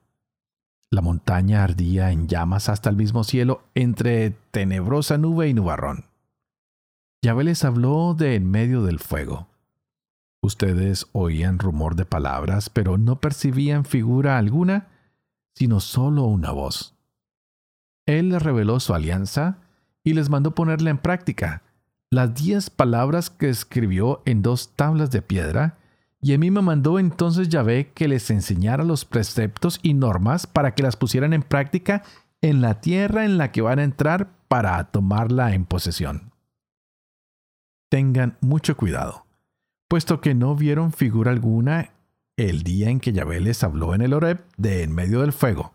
La 0.91 1.03
montaña 1.03 1.65
ardía 1.65 2.13
en 2.13 2.29
llamas 2.29 2.69
hasta 2.69 2.91
el 2.91 2.97
mismo 2.97 3.25
cielo 3.25 3.63
entre 3.75 4.31
tenebrosa 4.51 5.19
nube 5.19 5.49
y 5.49 5.55
nubarrón. 5.55 6.07
Yahvé 7.23 7.45
les 7.45 7.65
habló 7.65 8.15
de 8.15 8.35
en 8.35 8.51
medio 8.51 8.83
del 8.83 8.99
fuego. 8.99 9.49
Ustedes 10.45 11.07
oían 11.13 11.59
rumor 11.59 11.97
de 11.97 12.05
palabras, 12.05 12.69
pero 12.69 12.99
no 12.99 13.19
percibían 13.19 13.87
figura 13.87 14.37
alguna, 14.37 14.89
sino 15.55 15.81
solo 15.81 16.25
una 16.25 16.51
voz. 16.51 16.95
Él 18.05 18.29
les 18.29 18.43
reveló 18.43 18.79
su 18.79 18.93
alianza 18.93 19.57
y 20.03 20.13
les 20.13 20.29
mandó 20.29 20.55
ponerla 20.55 20.91
en 20.91 20.99
práctica, 20.99 21.63
las 22.11 22.35
diez 22.35 22.69
palabras 22.69 23.31
que 23.31 23.49
escribió 23.49 24.21
en 24.27 24.43
dos 24.43 24.77
tablas 24.77 25.11
de 25.11 25.23
piedra, 25.23 25.79
y 26.21 26.35
a 26.35 26.39
mí 26.39 26.51
me 26.51 26.61
mandó 26.61 26.99
entonces 26.99 27.49
Yahvé 27.49 27.93
que 27.95 28.07
les 28.07 28.29
enseñara 28.29 28.85
los 28.85 29.07
preceptos 29.07 29.81
y 29.83 29.95
normas 29.95 30.47
para 30.47 30.75
que 30.75 30.83
las 30.83 30.97
pusieran 30.97 31.33
en 31.33 31.43
práctica 31.43 32.03
en 32.43 32.61
la 32.61 32.83
tierra 32.83 33.25
en 33.25 33.39
la 33.39 33.51
que 33.51 33.63
van 33.63 33.79
a 33.79 33.85
entrar 33.85 34.29
para 34.49 34.85
tomarla 34.85 35.55
en 35.55 35.65
posesión. 35.65 36.33
Tengan 37.89 38.37
mucho 38.43 38.77
cuidado, 38.77 39.24
puesto 39.89 40.21
que 40.21 40.35
no 40.35 40.57
vieron 40.57 40.93
figura 40.93 41.31
alguna 41.31 41.91
el 42.37 42.63
día 42.63 42.91
en 42.91 43.01
que 43.01 43.13
Yahvé 43.13 43.53
habló 43.63 43.95
en 43.95 44.03
el 44.03 44.13
Oreb 44.13 44.45
de 44.57 44.83
en 44.83 44.93
medio 44.93 45.21
del 45.21 45.33
fuego. 45.33 45.73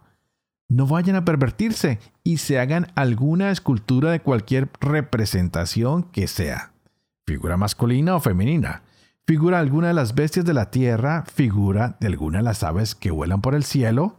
No 0.67 0.85
vayan 0.85 1.15
a 1.15 1.25
pervertirse 1.25 1.99
y 2.23 2.37
se 2.37 2.59
hagan 2.59 2.91
alguna 2.95 3.49
escultura 3.51 4.11
de 4.11 4.19
cualquier 4.19 4.69
representación 4.79 6.03
que 6.03 6.27
sea, 6.27 6.73
figura 7.25 7.57
masculina 7.57 8.15
o 8.15 8.19
femenina, 8.19 8.83
figura 9.25 9.59
alguna 9.59 9.87
de 9.87 9.93
las 9.93 10.13
bestias 10.13 10.45
de 10.45 10.53
la 10.53 10.69
tierra, 10.69 11.23
figura 11.33 11.97
de 11.99 12.07
alguna 12.07 12.39
de 12.39 12.43
las 12.43 12.63
aves 12.63 12.93
que 12.93 13.09
vuelan 13.09 13.41
por 13.41 13.55
el 13.55 13.63
cielo, 13.63 14.17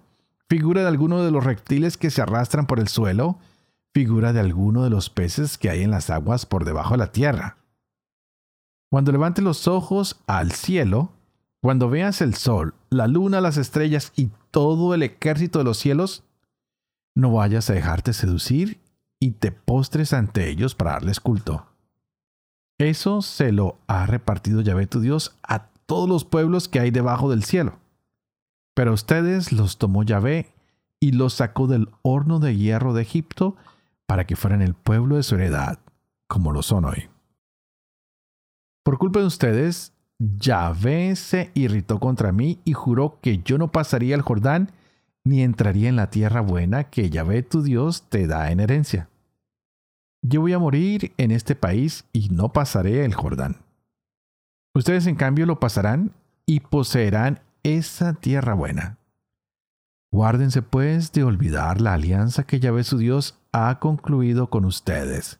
figura 0.48 0.80
de 0.80 0.88
alguno 0.88 1.22
de 1.22 1.30
los 1.30 1.44
reptiles 1.44 1.96
que 1.96 2.10
se 2.10 2.22
arrastran 2.22 2.66
por 2.66 2.80
el 2.80 2.88
suelo, 2.88 3.38
figura 3.92 4.32
de 4.32 4.40
alguno 4.40 4.82
de 4.82 4.90
los 4.90 5.10
peces 5.10 5.56
que 5.58 5.70
hay 5.70 5.82
en 5.82 5.90
las 5.92 6.10
aguas 6.10 6.46
por 6.46 6.64
debajo 6.64 6.94
de 6.94 6.98
la 6.98 7.12
tierra. 7.12 7.59
Cuando 8.90 9.12
levantes 9.12 9.44
los 9.44 9.68
ojos 9.68 10.20
al 10.26 10.50
cielo, 10.50 11.12
cuando 11.62 11.88
veas 11.88 12.20
el 12.20 12.34
sol, 12.34 12.74
la 12.90 13.06
luna, 13.06 13.40
las 13.40 13.56
estrellas 13.56 14.12
y 14.16 14.30
todo 14.50 14.94
el 14.94 15.04
ejército 15.04 15.60
de 15.60 15.64
los 15.64 15.78
cielos, 15.78 16.24
no 17.14 17.32
vayas 17.32 17.70
a 17.70 17.74
dejarte 17.74 18.12
seducir 18.12 18.80
y 19.20 19.32
te 19.32 19.52
postres 19.52 20.12
ante 20.12 20.48
ellos 20.48 20.74
para 20.74 20.92
darles 20.92 21.20
culto. 21.20 21.66
Eso 22.78 23.22
se 23.22 23.52
lo 23.52 23.78
ha 23.86 24.06
repartido 24.06 24.60
Yahvé 24.60 24.86
tu 24.86 25.00
Dios 25.00 25.36
a 25.42 25.66
todos 25.86 26.08
los 26.08 26.24
pueblos 26.24 26.66
que 26.66 26.80
hay 26.80 26.90
debajo 26.90 27.30
del 27.30 27.44
cielo. 27.44 27.78
Pero 28.74 28.92
ustedes 28.92 29.52
los 29.52 29.78
tomó 29.78 30.02
Yahvé 30.02 30.52
y 30.98 31.12
los 31.12 31.34
sacó 31.34 31.66
del 31.66 31.90
horno 32.02 32.40
de 32.40 32.56
hierro 32.56 32.92
de 32.92 33.02
Egipto 33.02 33.56
para 34.06 34.26
que 34.26 34.34
fueran 34.34 34.62
el 34.62 34.74
pueblo 34.74 35.16
de 35.16 35.22
su 35.22 35.36
heredad, 35.36 35.78
como 36.26 36.52
lo 36.52 36.62
son 36.62 36.86
hoy. 36.86 37.08
Por 38.90 38.98
culpa 38.98 39.20
de 39.20 39.26
ustedes, 39.26 39.92
Yahvé 40.18 41.14
se 41.14 41.52
irritó 41.54 42.00
contra 42.00 42.32
mí 42.32 42.58
y 42.64 42.72
juró 42.72 43.20
que 43.22 43.38
yo 43.38 43.56
no 43.56 43.70
pasaría 43.70 44.16
el 44.16 44.22
Jordán 44.22 44.72
ni 45.22 45.44
entraría 45.44 45.88
en 45.88 45.94
la 45.94 46.10
tierra 46.10 46.40
buena 46.40 46.90
que 46.90 47.08
Yahvé 47.08 47.44
tu 47.44 47.62
Dios 47.62 48.08
te 48.08 48.26
da 48.26 48.50
en 48.50 48.58
herencia. 48.58 49.08
Yo 50.22 50.40
voy 50.40 50.54
a 50.54 50.58
morir 50.58 51.12
en 51.18 51.30
este 51.30 51.54
país 51.54 52.04
y 52.12 52.30
no 52.30 52.52
pasaré 52.52 53.04
el 53.04 53.14
Jordán. 53.14 53.58
Ustedes 54.74 55.06
en 55.06 55.14
cambio 55.14 55.46
lo 55.46 55.60
pasarán 55.60 56.10
y 56.44 56.58
poseerán 56.58 57.38
esa 57.62 58.14
tierra 58.14 58.54
buena. 58.54 58.98
Guárdense 60.10 60.62
pues 60.62 61.12
de 61.12 61.22
olvidar 61.22 61.80
la 61.80 61.94
alianza 61.94 62.42
que 62.42 62.58
Yahvé 62.58 62.82
su 62.82 62.98
Dios 62.98 63.38
ha 63.52 63.78
concluido 63.78 64.50
con 64.50 64.64
ustedes, 64.64 65.39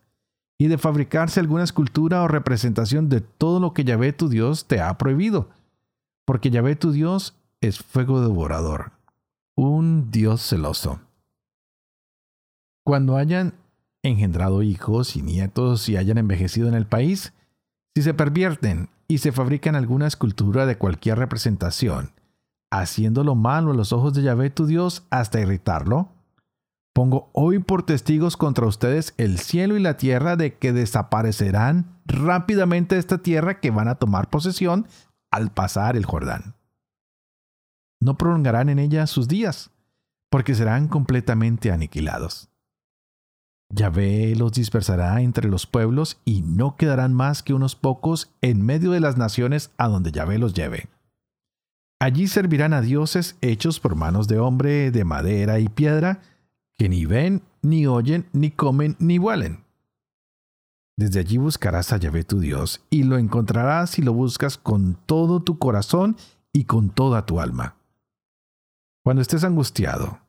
y 0.60 0.68
de 0.68 0.76
fabricarse 0.76 1.40
alguna 1.40 1.64
escultura 1.64 2.22
o 2.22 2.28
representación 2.28 3.08
de 3.08 3.22
todo 3.22 3.60
lo 3.60 3.72
que 3.72 3.82
Yahvé 3.82 4.12
tu 4.12 4.28
Dios 4.28 4.66
te 4.66 4.78
ha 4.82 4.98
prohibido, 4.98 5.48
porque 6.26 6.50
Yahvé 6.50 6.76
tu 6.76 6.92
Dios 6.92 7.34
es 7.62 7.78
fuego 7.78 8.20
devorador, 8.20 8.92
un 9.56 10.10
Dios 10.10 10.42
celoso. 10.42 11.00
Cuando 12.84 13.16
hayan 13.16 13.54
engendrado 14.02 14.62
hijos 14.62 15.16
y 15.16 15.22
nietos 15.22 15.88
y 15.88 15.96
hayan 15.96 16.18
envejecido 16.18 16.68
en 16.68 16.74
el 16.74 16.86
país, 16.86 17.32
si 17.96 18.02
se 18.02 18.12
pervierten 18.12 18.90
y 19.08 19.16
se 19.16 19.32
fabrican 19.32 19.76
alguna 19.76 20.08
escultura 20.08 20.66
de 20.66 20.76
cualquier 20.76 21.16
representación, 21.18 22.12
haciéndolo 22.70 23.34
malo 23.34 23.70
a 23.70 23.74
los 23.74 23.94
ojos 23.94 24.12
de 24.12 24.24
Yahvé 24.24 24.50
tu 24.50 24.66
Dios 24.66 25.04
hasta 25.08 25.40
irritarlo? 25.40 26.10
Pongo 26.92 27.30
hoy 27.32 27.60
por 27.60 27.84
testigos 27.84 28.36
contra 28.36 28.66
ustedes 28.66 29.14
el 29.16 29.38
cielo 29.38 29.76
y 29.76 29.80
la 29.80 29.96
tierra 29.96 30.36
de 30.36 30.58
que 30.58 30.72
desaparecerán 30.72 32.00
rápidamente 32.04 32.98
esta 32.98 33.18
tierra 33.18 33.60
que 33.60 33.70
van 33.70 33.88
a 33.88 33.94
tomar 33.94 34.28
posesión 34.28 34.86
al 35.30 35.52
pasar 35.52 35.96
el 35.96 36.04
Jordán. 36.04 36.54
No 38.00 38.16
prolongarán 38.16 38.68
en 38.68 38.78
ella 38.78 39.06
sus 39.06 39.28
días, 39.28 39.70
porque 40.30 40.54
serán 40.54 40.88
completamente 40.88 41.70
aniquilados. 41.70 42.48
Yahvé 43.72 44.34
los 44.34 44.52
dispersará 44.52 45.20
entre 45.20 45.48
los 45.48 45.66
pueblos 45.66 46.20
y 46.24 46.42
no 46.42 46.76
quedarán 46.76 47.14
más 47.14 47.42
que 47.44 47.54
unos 47.54 47.76
pocos 47.76 48.32
en 48.40 48.64
medio 48.64 48.90
de 48.90 49.00
las 49.00 49.16
naciones 49.16 49.70
a 49.76 49.86
donde 49.86 50.10
Yahvé 50.10 50.38
los 50.38 50.54
lleve. 50.54 50.88
Allí 52.00 52.26
servirán 52.26 52.72
a 52.72 52.80
dioses 52.80 53.36
hechos 53.42 53.78
por 53.78 53.94
manos 53.94 54.26
de 54.26 54.38
hombre 54.38 54.90
de 54.90 55.04
madera 55.04 55.60
y 55.60 55.68
piedra, 55.68 56.20
que 56.80 56.88
ni 56.88 57.04
ven, 57.04 57.42
ni 57.60 57.86
oyen, 57.86 58.30
ni 58.32 58.52
comen, 58.52 58.96
ni 58.98 59.18
huelen. 59.18 59.64
Desde 60.96 61.20
allí 61.20 61.36
buscarás 61.36 61.92
a 61.92 61.98
Yahvé 61.98 62.24
tu 62.24 62.40
Dios, 62.40 62.80
y 62.88 63.02
lo 63.02 63.18
encontrarás 63.18 63.90
si 63.90 64.00
lo 64.00 64.14
buscas 64.14 64.56
con 64.56 64.94
todo 65.04 65.42
tu 65.42 65.58
corazón 65.58 66.16
y 66.54 66.64
con 66.64 66.88
toda 66.88 67.26
tu 67.26 67.38
alma. 67.38 67.76
Cuando 69.04 69.20
estés 69.20 69.44
angustiado 69.44 70.20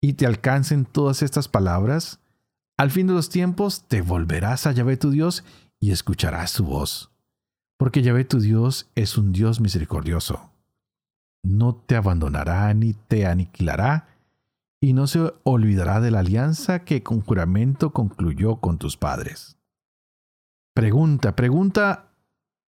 y 0.00 0.14
te 0.14 0.26
alcancen 0.26 0.84
todas 0.84 1.22
estas 1.22 1.46
palabras, 1.46 2.18
al 2.76 2.90
fin 2.90 3.06
de 3.06 3.12
los 3.12 3.28
tiempos 3.28 3.84
te 3.86 4.02
volverás 4.02 4.66
a 4.66 4.72
Yahvé 4.72 4.96
tu 4.96 5.12
Dios 5.12 5.44
y 5.78 5.92
escucharás 5.92 6.50
su 6.50 6.64
voz, 6.64 7.12
porque 7.78 8.02
Yahvé 8.02 8.24
tu 8.24 8.40
Dios 8.40 8.90
es 8.96 9.16
un 9.16 9.30
Dios 9.30 9.60
misericordioso 9.60 10.50
no 11.44 11.74
te 11.74 11.94
abandonará 11.94 12.72
ni 12.74 12.94
te 12.94 13.26
aniquilará, 13.26 14.08
y 14.84 14.92
no 14.92 15.06
se 15.06 15.32
olvidará 15.44 16.02
de 16.02 16.10
la 16.10 16.18
alianza 16.18 16.84
que 16.84 17.02
con 17.02 17.22
juramento 17.22 17.94
concluyó 17.94 18.56
con 18.56 18.76
tus 18.76 18.98
padres. 18.98 19.56
Pregunta, 20.74 21.34
pregunta 21.34 22.12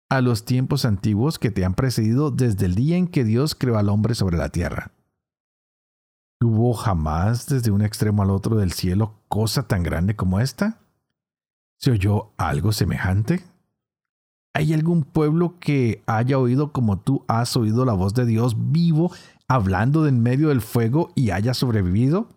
a 0.09 0.21
los 0.21 0.45
tiempos 0.45 0.85
antiguos 0.85 1.39
que 1.39 1.53
te 1.53 1.65
han 1.65 1.75
precedido 1.75 2.33
desde 2.33 2.67
el 2.67 2.75
día 2.75 2.97
en 2.97 3.07
que 3.07 3.23
Dios 3.23 3.55
creó 3.55 3.79
al 3.79 3.89
hombre 3.89 4.17
sobre 4.17 4.39
la 4.39 4.49
tierra. 4.49 4.91
¿Hubo 6.43 6.73
jamás 6.73 7.47
desde 7.47 7.71
un 7.71 7.81
extremo 7.81 8.23
al 8.25 8.31
otro 8.31 8.57
del 8.57 8.73
cielo 8.73 9.15
cosa 9.29 9.69
tan 9.69 9.85
grande 9.85 10.17
como 10.17 10.41
esta? 10.41 10.81
¿Se 11.79 11.93
oyó 11.93 12.33
algo 12.39 12.73
semejante? 12.73 13.45
¿Hay 14.53 14.73
algún 14.73 15.05
pueblo 15.05 15.61
que 15.61 16.03
haya 16.07 16.41
oído 16.41 16.73
como 16.73 16.99
tú 16.99 17.25
has 17.29 17.57
oído 17.57 17.85
la 17.85 17.93
voz 17.93 18.15
de 18.15 18.27
Dios 18.27 18.57
vivo 18.73 19.13
hablando 19.51 20.05
de 20.05 20.11
en 20.11 20.23
medio 20.23 20.51
del 20.51 20.61
fuego 20.61 21.11
y 21.17 21.33
haya 21.33 21.55
sobrevivido? 21.55 22.29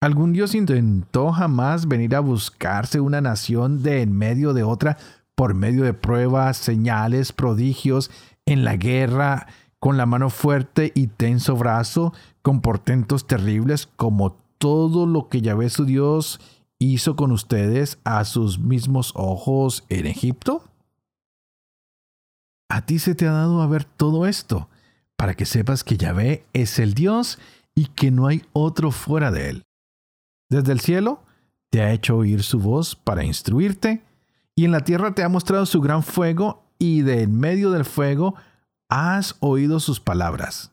¿Algún 0.00 0.32
Dios 0.32 0.56
intentó 0.56 1.30
jamás 1.30 1.86
venir 1.86 2.16
a 2.16 2.20
buscarse 2.20 2.98
una 2.98 3.20
nación 3.20 3.80
de 3.84 4.02
en 4.02 4.12
medio 4.12 4.54
de 4.54 4.64
otra 4.64 4.98
por 5.36 5.54
medio 5.54 5.84
de 5.84 5.94
pruebas, 5.94 6.56
señales, 6.56 7.32
prodigios, 7.32 8.10
en 8.44 8.64
la 8.64 8.76
guerra, 8.76 9.46
con 9.78 9.96
la 9.96 10.04
mano 10.04 10.30
fuerte 10.30 10.90
y 10.96 11.06
tenso 11.06 11.54
brazo, 11.54 12.12
con 12.42 12.60
portentos 12.60 13.28
terribles, 13.28 13.86
como 13.86 14.36
todo 14.58 15.06
lo 15.06 15.28
que 15.28 15.42
Yahvé 15.42 15.70
su 15.70 15.84
Dios 15.84 16.40
hizo 16.80 17.14
con 17.14 17.30
ustedes 17.30 17.98
a 18.02 18.24
sus 18.24 18.58
mismos 18.58 19.12
ojos 19.14 19.84
en 19.90 20.06
Egipto? 20.06 20.64
A 22.68 22.84
ti 22.84 22.98
se 22.98 23.14
te 23.14 23.28
ha 23.28 23.32
dado 23.32 23.62
a 23.62 23.68
ver 23.68 23.84
todo 23.84 24.26
esto, 24.26 24.68
para 25.24 25.32
que 25.32 25.46
sepas 25.46 25.82
que 25.82 25.96
Yahvé 25.96 26.44
es 26.52 26.78
el 26.78 26.92
Dios 26.92 27.38
y 27.74 27.86
que 27.86 28.10
no 28.10 28.26
hay 28.26 28.42
otro 28.52 28.90
fuera 28.90 29.30
de 29.30 29.48
él. 29.48 29.62
Desde 30.50 30.70
el 30.70 30.80
cielo 30.80 31.22
te 31.70 31.80
ha 31.80 31.92
hecho 31.92 32.18
oír 32.18 32.42
su 32.42 32.60
voz 32.60 32.94
para 32.94 33.24
instruirte, 33.24 34.02
y 34.54 34.66
en 34.66 34.72
la 34.72 34.80
tierra 34.80 35.14
te 35.14 35.22
ha 35.22 35.30
mostrado 35.30 35.64
su 35.64 35.80
gran 35.80 36.02
fuego, 36.02 36.62
y 36.78 37.00
de 37.00 37.22
en 37.22 37.38
medio 37.38 37.70
del 37.70 37.86
fuego 37.86 38.34
has 38.90 39.36
oído 39.40 39.80
sus 39.80 39.98
palabras. 39.98 40.72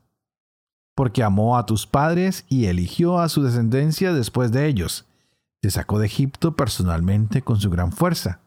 Porque 0.97 1.23
amó 1.23 1.57
a 1.57 1.65
tus 1.65 1.87
padres 1.87 2.43
y 2.49 2.65
eligió 2.65 3.21
a 3.21 3.29
su 3.29 3.43
descendencia 3.43 4.11
después 4.11 4.51
de 4.51 4.67
ellos. 4.67 5.05
Te 5.61 5.71
sacó 5.71 5.97
de 5.97 6.07
Egipto 6.07 6.57
personalmente 6.57 7.41
con 7.41 7.57
su 7.57 7.69
gran 7.69 7.93
fuerza 7.93 8.41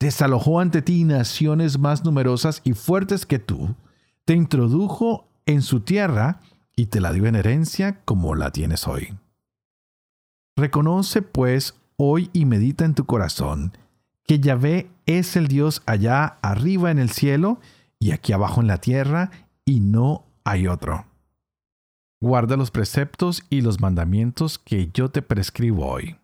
desalojó 0.00 0.60
ante 0.60 0.80
ti 0.80 1.04
naciones 1.04 1.78
más 1.78 2.04
numerosas 2.04 2.62
y 2.64 2.72
fuertes 2.72 3.26
que 3.26 3.38
tú, 3.38 3.74
te 4.24 4.36
introdujo 4.36 5.26
en 5.50 5.62
su 5.62 5.80
tierra 5.80 6.40
y 6.76 6.86
te 6.86 7.00
la 7.00 7.12
dio 7.12 7.26
en 7.26 7.36
herencia 7.36 8.00
como 8.04 8.34
la 8.34 8.50
tienes 8.50 8.86
hoy. 8.86 9.16
Reconoce 10.56 11.22
pues 11.22 11.74
hoy 11.96 12.30
y 12.32 12.44
medita 12.44 12.84
en 12.84 12.94
tu 12.94 13.06
corazón 13.06 13.76
que 14.26 14.40
Yahvé 14.40 14.90
es 15.06 15.36
el 15.36 15.48
Dios 15.48 15.82
allá 15.86 16.38
arriba 16.42 16.90
en 16.90 16.98
el 16.98 17.10
cielo 17.10 17.60
y 17.98 18.12
aquí 18.12 18.32
abajo 18.32 18.60
en 18.60 18.66
la 18.66 18.78
tierra 18.78 19.30
y 19.64 19.80
no 19.80 20.24
hay 20.44 20.66
otro. 20.66 21.06
Guarda 22.20 22.56
los 22.56 22.70
preceptos 22.70 23.42
y 23.50 23.62
los 23.62 23.80
mandamientos 23.80 24.58
que 24.58 24.90
yo 24.92 25.10
te 25.10 25.22
prescribo 25.22 25.86
hoy 25.86 26.16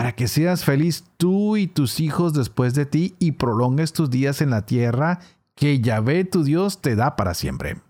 para 0.00 0.14
que 0.14 0.28
seas 0.28 0.64
feliz 0.64 1.04
tú 1.18 1.58
y 1.58 1.66
tus 1.66 2.00
hijos 2.00 2.32
después 2.32 2.74
de 2.74 2.86
ti 2.86 3.16
y 3.18 3.32
prolongues 3.32 3.92
tus 3.92 4.08
días 4.08 4.40
en 4.40 4.48
la 4.48 4.64
tierra 4.64 5.20
que 5.54 5.80
Yahvé 5.80 6.24
tu 6.24 6.42
Dios 6.42 6.80
te 6.80 6.96
da 6.96 7.16
para 7.16 7.34
siempre. 7.34 7.82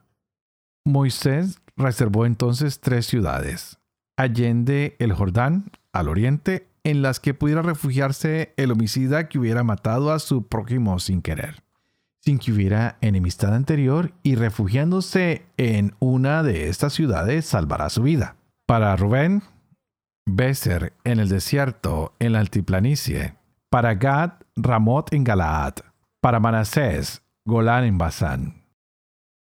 Moisés 0.84 1.60
reservó 1.76 2.26
entonces 2.26 2.80
tres 2.80 3.06
ciudades, 3.06 3.78
allende 4.16 4.96
el 4.98 5.12
Jordán, 5.12 5.70
al 5.92 6.08
oriente, 6.08 6.68
en 6.84 7.02
las 7.02 7.20
que 7.20 7.34
pudiera 7.34 7.62
refugiarse 7.62 8.54
el 8.56 8.72
homicida 8.72 9.28
que 9.28 9.38
hubiera 9.38 9.62
matado 9.62 10.12
a 10.12 10.18
su 10.18 10.46
prójimo 10.46 10.98
sin 10.98 11.20
querer, 11.20 11.62
sin 12.20 12.38
que 12.38 12.52
hubiera 12.52 12.96
enemistad 13.00 13.54
anterior 13.54 14.12
y 14.22 14.34
refugiándose 14.34 15.44
en 15.56 15.94
una 15.98 16.42
de 16.42 16.68
estas 16.68 16.94
ciudades 16.94 17.44
salvará 17.44 17.90
su 17.90 18.02
vida. 18.02 18.36
Para 18.66 18.96
Rubén, 18.96 19.42
Beser 20.26 20.92
en 21.04 21.18
el 21.18 21.28
desierto, 21.28 22.14
en 22.18 22.32
la 22.32 22.40
altiplanicie. 22.40 23.34
Para 23.68 23.94
Gad, 23.94 24.32
Ramot 24.56 25.12
en 25.12 25.24
Galaad. 25.24 25.74
Para 26.20 26.40
Manasés, 26.40 27.22
Golán 27.44 27.84
en 27.84 27.98
Basán. 27.98 28.59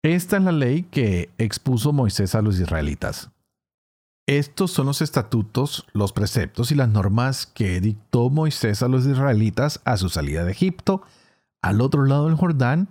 Esta 0.02 0.38
es 0.38 0.42
la 0.42 0.52
ley 0.52 0.84
que 0.84 1.30
expuso 1.38 1.92
Moisés 1.92 2.34
a 2.34 2.42
los 2.42 2.58
israelitas. 2.58 3.30
Estos 4.26 4.70
son 4.70 4.86
los 4.86 5.02
estatutos, 5.02 5.86
los 5.92 6.12
preceptos 6.12 6.70
y 6.72 6.74
las 6.74 6.88
normas 6.88 7.46
que 7.46 7.80
dictó 7.80 8.30
Moisés 8.30 8.82
a 8.82 8.88
los 8.88 9.06
israelitas 9.06 9.80
a 9.84 9.96
su 9.96 10.08
salida 10.08 10.44
de 10.44 10.52
Egipto, 10.52 11.02
al 11.62 11.80
otro 11.80 12.04
lado 12.04 12.26
del 12.26 12.36
Jordán, 12.36 12.88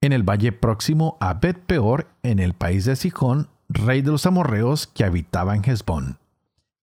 en 0.00 0.12
el 0.12 0.22
valle 0.22 0.52
próximo 0.52 1.16
a 1.20 1.34
Bet 1.34 1.58
Peor, 1.58 2.08
en 2.22 2.38
el 2.38 2.54
país 2.54 2.84
de 2.84 2.96
Sijón, 2.96 3.48
rey 3.68 4.02
de 4.02 4.10
los 4.10 4.26
amorreos 4.26 4.86
que 4.86 5.04
habitaba 5.04 5.54
en 5.54 5.64
Hezbón 5.64 6.18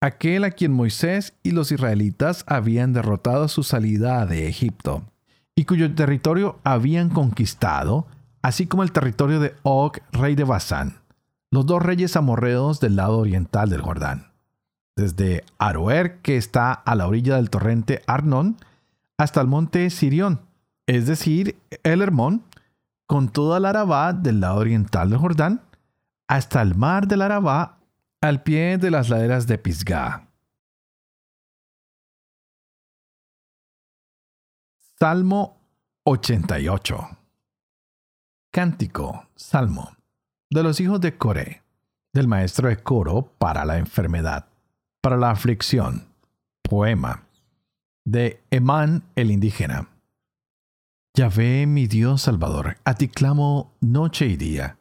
aquel 0.06 0.44
a 0.44 0.52
quien 0.52 0.72
Moisés 0.72 1.34
y 1.44 1.52
los 1.52 1.72
israelitas 1.72 2.44
habían 2.48 2.94
derrotado 2.94 3.46
a 3.46 3.50
su 3.50 3.64
salida 3.64 4.26
de 4.26 4.48
Egipto, 4.48 5.04
y 5.56 5.66
cuyo 5.66 5.94
territorio 5.94 6.60
habían 6.64 7.10
conquistado, 7.10 8.08
así 8.46 8.68
como 8.68 8.84
el 8.84 8.92
territorio 8.92 9.40
de 9.40 9.56
Og, 9.64 9.98
rey 10.12 10.36
de 10.36 10.44
Basán, 10.44 11.00
los 11.50 11.66
dos 11.66 11.82
reyes 11.82 12.16
amorreos 12.16 12.80
del 12.80 12.96
lado 12.96 13.18
oriental 13.18 13.72
del 13.72 13.82
Jordán, 13.82 14.34
desde 14.96 15.44
Aroer, 15.58 16.20
que 16.20 16.38
está 16.38 16.72
a 16.72 16.94
la 16.94 17.08
orilla 17.08 17.38
del 17.38 17.50
torrente 17.50 18.04
Arnón, 18.06 18.58
hasta 19.18 19.42
el 19.42 19.48
monte 19.48 19.90
Sirión, 19.90 20.42
es 20.86 21.08
decir, 21.08 21.58
el 21.82 22.04
Hermón, 22.04 22.44
con 23.08 23.30
toda 23.30 23.60
la 23.60 23.70
Arabá 23.70 24.14
del 24.14 24.42
lado 24.42 24.58
oriental 24.60 25.10
del 25.10 25.18
Jordán, 25.18 25.62
hasta 26.28 26.62
el 26.62 26.76
mar 26.76 27.08
del 27.08 27.24
Arabá 27.24 27.80
al 28.22 28.44
pie 28.44 28.78
de 28.78 28.92
las 28.92 29.10
laderas 29.10 29.48
de 29.48 29.58
Pisgah. 29.58 30.28
Salmo 35.00 35.58
88. 36.04 37.25
Cántico, 38.56 39.28
Salmo, 39.36 39.98
de 40.50 40.64
los 40.64 40.80
hijos 40.80 41.02
de 41.02 41.18
Coré, 41.18 41.62
del 42.14 42.30
maestro 42.30 42.70
de 42.70 42.78
coro 42.78 43.34
para 43.38 43.66
la 43.66 43.78
enfermedad, 43.80 44.48
para 45.02 45.18
la 45.18 45.32
aflicción, 45.32 46.08
poema, 46.62 47.26
de 48.06 48.42
Emán 48.52 49.04
el 49.18 49.32
indígena. 49.32 49.90
Yahvé 51.18 51.68
mi 51.68 51.88
Dios 51.88 52.22
Salvador, 52.22 52.78
a 52.86 52.94
ti 52.94 53.10
clamo 53.10 53.74
noche 53.82 54.26
y 54.28 54.38
día. 54.38 54.78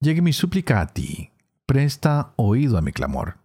Llegue 0.00 0.20
mi 0.20 0.32
súplica 0.32 0.80
a 0.80 0.88
ti, 0.88 1.30
presta 1.66 2.32
oído 2.34 2.76
a 2.76 2.82
mi 2.82 2.90
clamor. 2.90 3.36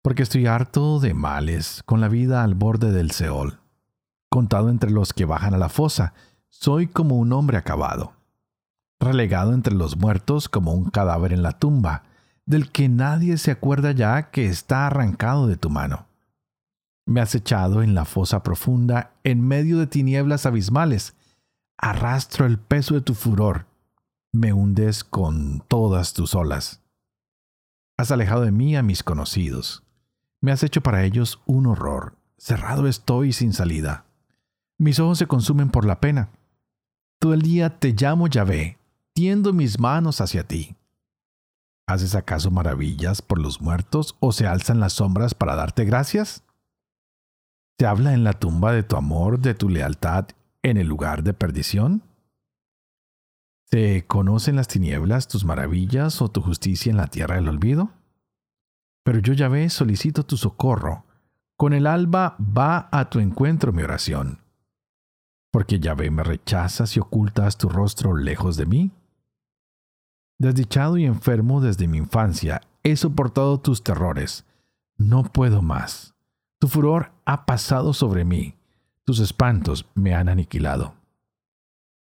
Porque 0.00 0.22
estoy 0.22 0.46
harto 0.46 1.00
de 1.00 1.12
males, 1.12 1.82
con 1.84 2.00
la 2.00 2.06
vida 2.06 2.44
al 2.44 2.54
borde 2.54 2.92
del 2.92 3.10
Seol. 3.10 3.58
Contado 4.30 4.68
entre 4.70 4.92
los 4.92 5.12
que 5.12 5.24
bajan 5.24 5.54
a 5.54 5.58
la 5.58 5.68
fosa, 5.68 6.14
soy 6.50 6.86
como 6.86 7.18
un 7.18 7.32
hombre 7.32 7.56
acabado 7.56 8.12
relegado 9.04 9.52
entre 9.52 9.74
los 9.74 9.96
muertos 9.96 10.48
como 10.48 10.72
un 10.72 10.90
cadáver 10.90 11.32
en 11.32 11.42
la 11.42 11.58
tumba, 11.58 12.04
del 12.46 12.70
que 12.70 12.88
nadie 12.88 13.38
se 13.38 13.50
acuerda 13.50 13.92
ya 13.92 14.30
que 14.30 14.46
está 14.46 14.86
arrancado 14.86 15.46
de 15.46 15.56
tu 15.56 15.70
mano. 15.70 16.06
Me 17.06 17.20
has 17.20 17.34
echado 17.34 17.82
en 17.82 17.94
la 17.94 18.04
fosa 18.04 18.42
profunda, 18.42 19.12
en 19.24 19.46
medio 19.46 19.78
de 19.78 19.86
tinieblas 19.86 20.46
abismales. 20.46 21.14
Arrastro 21.76 22.46
el 22.46 22.58
peso 22.58 22.94
de 22.94 23.02
tu 23.02 23.14
furor. 23.14 23.66
Me 24.32 24.52
hundes 24.52 25.04
con 25.04 25.62
todas 25.68 26.14
tus 26.14 26.34
olas. 26.34 26.80
Has 27.98 28.10
alejado 28.10 28.42
de 28.42 28.52
mí 28.52 28.74
a 28.76 28.82
mis 28.82 29.02
conocidos. 29.02 29.82
Me 30.40 30.50
has 30.50 30.62
hecho 30.62 30.82
para 30.82 31.04
ellos 31.04 31.40
un 31.46 31.66
horror. 31.66 32.16
Cerrado 32.38 32.88
estoy 32.88 33.32
sin 33.32 33.52
salida. 33.52 34.06
Mis 34.78 34.98
ojos 34.98 35.18
se 35.18 35.26
consumen 35.26 35.70
por 35.70 35.84
la 35.84 36.00
pena. 36.00 36.30
Todo 37.20 37.34
el 37.34 37.42
día 37.42 37.78
te 37.78 37.92
llamo 37.92 38.26
Yahvé, 38.26 38.78
tiendo 39.14 39.52
mis 39.52 39.78
manos 39.78 40.20
hacia 40.20 40.46
ti. 40.46 40.76
¿Haces 41.86 42.14
acaso 42.14 42.50
maravillas 42.50 43.22
por 43.22 43.38
los 43.38 43.60
muertos 43.60 44.16
o 44.18 44.32
se 44.32 44.46
alzan 44.46 44.80
las 44.80 44.94
sombras 44.94 45.34
para 45.34 45.54
darte 45.54 45.84
gracias? 45.84 46.42
¿Se 47.78 47.86
habla 47.86 48.14
en 48.14 48.24
la 48.24 48.32
tumba 48.32 48.72
de 48.72 48.82
tu 48.82 48.96
amor, 48.96 49.38
de 49.38 49.54
tu 49.54 49.68
lealtad, 49.68 50.26
en 50.62 50.78
el 50.78 50.88
lugar 50.88 51.22
de 51.22 51.32
perdición? 51.32 52.02
¿Se 53.70 54.04
conocen 54.06 54.56
las 54.56 54.68
tinieblas 54.68 55.28
tus 55.28 55.44
maravillas 55.44 56.20
o 56.20 56.28
tu 56.28 56.40
justicia 56.40 56.90
en 56.90 56.96
la 56.96 57.06
tierra 57.06 57.36
del 57.36 57.48
olvido? 57.48 57.90
Pero 59.04 59.18
yo 59.20 59.32
ya 59.32 59.48
ve, 59.48 59.68
solicito 59.70 60.24
tu 60.24 60.36
socorro. 60.36 61.04
Con 61.56 61.72
el 61.72 61.86
alba 61.86 62.36
va 62.40 62.88
a 62.90 63.10
tu 63.10 63.20
encuentro 63.20 63.72
mi 63.72 63.82
oración. 63.82 64.40
Porque 65.52 65.78
ya 65.78 65.94
ve, 65.94 66.10
me 66.10 66.24
rechazas 66.24 66.96
y 66.96 67.00
ocultas 67.00 67.58
tu 67.58 67.68
rostro 67.68 68.16
lejos 68.16 68.56
de 68.56 68.66
mí. 68.66 68.90
Desdichado 70.38 70.96
y 70.96 71.04
enfermo 71.04 71.60
desde 71.60 71.86
mi 71.86 71.98
infancia, 71.98 72.60
he 72.82 72.96
soportado 72.96 73.58
tus 73.60 73.82
terrores. 73.82 74.44
No 74.96 75.24
puedo 75.24 75.62
más. 75.62 76.14
Tu 76.58 76.68
furor 76.68 77.12
ha 77.24 77.46
pasado 77.46 77.92
sobre 77.92 78.24
mí. 78.24 78.54
Tus 79.04 79.20
espantos 79.20 79.86
me 79.94 80.14
han 80.14 80.28
aniquilado. 80.28 80.94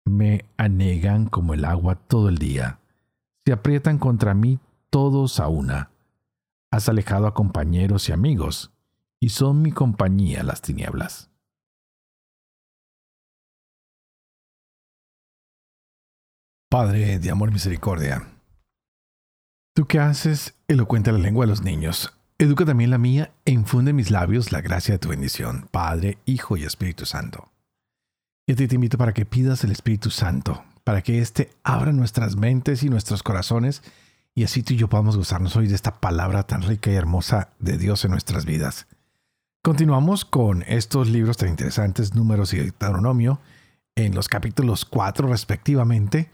Me 0.05 0.45
anegan 0.57 1.27
como 1.27 1.53
el 1.53 1.65
agua 1.65 1.97
todo 1.97 2.29
el 2.29 2.39
día. 2.39 2.79
Se 3.45 3.53
aprietan 3.53 3.99
contra 3.99 4.35
mí 4.35 4.61
todos 4.91 5.41
a 5.41 5.49
una. 5.49 5.91
Has 6.71 6.89
alejado 6.89 7.27
a 7.27 7.35
compañeros 7.35 8.09
y 8.09 8.13
amigos, 8.13 8.73
y 9.21 9.31
son 9.31 9.63
mi 9.63 9.73
compañía 9.73 10.43
las 10.43 10.63
tinieblas. 10.63 11.31
Padre 16.79 17.19
de 17.19 17.31
amor 17.31 17.49
y 17.49 17.53
misericordia, 17.55 18.23
tú 19.75 19.87
que 19.87 19.99
haces 19.99 20.53
elocuente 20.69 21.11
la 21.11 21.17
lengua 21.17 21.47
de 21.47 21.49
los 21.49 21.63
niños, 21.63 22.13
educa 22.37 22.67
también 22.67 22.91
la 22.91 22.99
mía 22.99 23.33
e 23.47 23.53
infunde 23.53 23.93
en 23.93 23.97
mis 23.97 24.11
labios 24.11 24.53
la 24.53 24.61
gracia 24.61 24.93
de 24.93 24.99
tu 24.99 25.09
bendición, 25.09 25.71
Padre, 25.71 26.19
Hijo 26.27 26.59
y 26.59 26.65
Espíritu 26.65 27.07
Santo. 27.07 27.51
Y 28.47 28.53
a 28.53 28.57
ti 28.57 28.69
te 28.69 28.75
invito 28.75 28.99
para 28.99 29.15
que 29.15 29.25
pidas 29.25 29.65
el 29.65 29.71
Espíritu 29.71 30.11
Santo, 30.11 30.65
para 30.85 31.01
que 31.01 31.19
éste 31.19 31.49
abra 31.65 31.93
nuestras 31.93 32.37
mentes 32.37 32.83
y 32.83 32.91
nuestros 32.91 33.23
corazones, 33.23 33.83
y 34.35 34.45
así 34.45 34.63
tú 34.63 34.75
y 34.75 34.77
yo 34.77 34.89
podamos 34.91 35.17
gozarnos 35.17 35.57
hoy 35.57 35.69
de 35.69 35.77
esta 35.77 35.99
palabra 35.99 36.43
tan 36.43 36.61
rica 36.61 36.91
y 36.91 36.95
hermosa 36.95 37.55
de 37.59 37.79
Dios 37.79 38.05
en 38.05 38.11
nuestras 38.11 38.45
vidas. 38.45 38.87
Continuamos 39.63 40.27
con 40.27 40.63
estos 40.65 41.09
libros 41.09 41.39
tan 41.39 41.49
interesantes, 41.49 42.15
Números 42.15 42.53
y 42.53 42.59
Deuteronomio, 42.59 43.41
en 43.95 44.15
los 44.15 44.29
capítulos 44.29 44.85
4 44.85 45.27
respectivamente, 45.27 46.29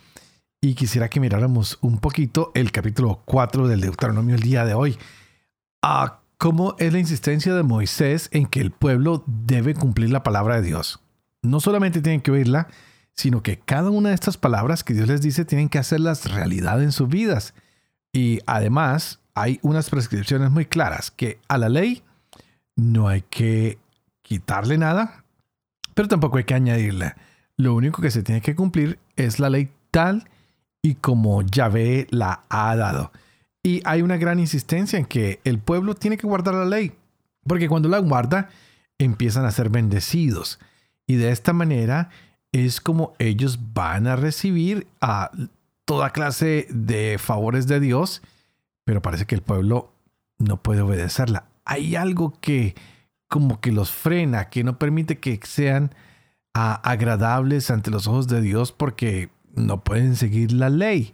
y 0.64 0.74
quisiera 0.74 1.10
que 1.10 1.18
miráramos 1.18 1.76
un 1.80 1.98
poquito 1.98 2.52
el 2.54 2.70
capítulo 2.70 3.20
4 3.24 3.66
del 3.66 3.80
Deuteronomio 3.80 4.36
el 4.36 4.42
día 4.42 4.64
de 4.64 4.74
hoy. 4.74 4.96
Ah, 5.82 6.20
¿Cómo 6.38 6.76
es 6.78 6.92
la 6.92 7.00
insistencia 7.00 7.52
de 7.52 7.64
Moisés 7.64 8.28
en 8.30 8.46
que 8.46 8.60
el 8.60 8.70
pueblo 8.70 9.24
debe 9.26 9.74
cumplir 9.74 10.10
la 10.10 10.22
palabra 10.22 10.56
de 10.56 10.62
Dios? 10.62 11.00
No 11.42 11.58
solamente 11.58 12.00
tienen 12.00 12.20
que 12.20 12.30
oírla, 12.30 12.68
sino 13.16 13.42
que 13.42 13.58
cada 13.58 13.90
una 13.90 14.10
de 14.10 14.14
estas 14.14 14.36
palabras 14.36 14.84
que 14.84 14.94
Dios 14.94 15.08
les 15.08 15.20
dice 15.20 15.44
tienen 15.44 15.68
que 15.68 15.78
hacerlas 15.80 16.32
realidad 16.32 16.80
en 16.80 16.92
sus 16.92 17.08
vidas. 17.08 17.54
Y 18.12 18.38
además 18.46 19.18
hay 19.34 19.58
unas 19.62 19.90
prescripciones 19.90 20.52
muy 20.52 20.66
claras 20.66 21.10
que 21.10 21.40
a 21.48 21.58
la 21.58 21.70
ley 21.70 22.04
no 22.76 23.08
hay 23.08 23.22
que 23.22 23.80
quitarle 24.22 24.78
nada, 24.78 25.24
pero 25.94 26.06
tampoco 26.06 26.38
hay 26.38 26.44
que 26.44 26.54
añadirle. 26.54 27.14
Lo 27.56 27.74
único 27.74 28.00
que 28.00 28.12
se 28.12 28.22
tiene 28.22 28.40
que 28.42 28.54
cumplir 28.54 29.00
es 29.16 29.40
la 29.40 29.50
ley 29.50 29.68
tal 29.90 30.28
y 30.82 30.96
como 30.96 31.42
Yahvé 31.42 32.08
la 32.10 32.44
ha 32.48 32.74
dado. 32.76 33.12
Y 33.62 33.80
hay 33.84 34.02
una 34.02 34.16
gran 34.16 34.40
insistencia 34.40 34.98
en 34.98 35.06
que 35.06 35.40
el 35.44 35.58
pueblo 35.58 35.94
tiene 35.94 36.16
que 36.16 36.26
guardar 36.26 36.54
la 36.54 36.64
ley, 36.64 36.92
porque 37.46 37.68
cuando 37.68 37.88
la 37.88 37.98
guarda 37.98 38.50
empiezan 38.98 39.44
a 39.44 39.52
ser 39.52 39.70
bendecidos. 39.70 40.58
Y 41.06 41.14
de 41.14 41.30
esta 41.30 41.52
manera 41.52 42.10
es 42.50 42.80
como 42.80 43.14
ellos 43.18 43.72
van 43.72 44.06
a 44.08 44.16
recibir 44.16 44.88
a 45.00 45.30
toda 45.84 46.10
clase 46.10 46.66
de 46.70 47.18
favores 47.18 47.66
de 47.66 47.80
Dios, 47.80 48.22
pero 48.84 49.00
parece 49.00 49.26
que 49.26 49.34
el 49.34 49.42
pueblo 49.42 49.92
no 50.38 50.62
puede 50.62 50.82
obedecerla. 50.82 51.46
Hay 51.64 51.94
algo 51.94 52.38
que 52.40 52.74
como 53.28 53.60
que 53.60 53.72
los 53.72 53.90
frena, 53.92 54.50
que 54.50 54.64
no 54.64 54.78
permite 54.78 55.18
que 55.18 55.40
sean 55.44 55.94
ah, 56.54 56.74
agradables 56.84 57.70
ante 57.70 57.90
los 57.90 58.06
ojos 58.06 58.28
de 58.28 58.42
Dios 58.42 58.72
porque 58.72 59.30
no 59.54 59.82
pueden 59.84 60.16
seguir 60.16 60.52
la 60.52 60.70
ley. 60.70 61.12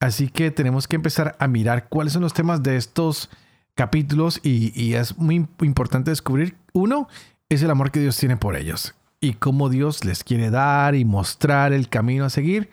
Así 0.00 0.28
que 0.28 0.50
tenemos 0.50 0.88
que 0.88 0.96
empezar 0.96 1.36
a 1.38 1.46
mirar 1.46 1.88
cuáles 1.88 2.14
son 2.14 2.22
los 2.22 2.32
temas 2.32 2.62
de 2.62 2.76
estos 2.76 3.28
capítulos 3.74 4.40
y, 4.42 4.94
es 4.94 5.18
muy 5.18 5.46
importante 5.62 6.10
descubrir, 6.10 6.56
uno, 6.72 7.08
es 7.48 7.62
el 7.62 7.70
amor 7.70 7.90
que 7.90 8.00
Dios 8.00 8.16
tiene 8.16 8.36
por 8.36 8.56
ellos 8.56 8.94
y 9.20 9.34
cómo 9.34 9.68
Dios 9.68 10.04
les 10.04 10.24
quiere 10.24 10.50
dar 10.50 10.94
y 10.94 11.04
mostrar 11.04 11.72
el 11.72 11.88
camino 11.88 12.24
a 12.24 12.30
seguir. 12.30 12.70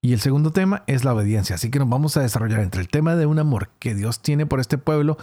Y 0.00 0.14
el 0.14 0.20
segundo 0.20 0.50
tema 0.50 0.82
es 0.86 1.04
la 1.04 1.14
obediencia. 1.14 1.54
Así 1.54 1.70
que 1.70 1.78
nos 1.78 1.88
vamos 1.88 2.16
a 2.16 2.22
desarrollar 2.22 2.60
entre 2.60 2.80
el 2.80 2.88
tema 2.88 3.14
de 3.16 3.26
un 3.26 3.38
amor 3.38 3.70
que 3.78 3.94
Dios 3.94 4.20
tiene 4.20 4.46
por 4.46 4.58
este 4.58 4.78
pueblo, 4.78 5.16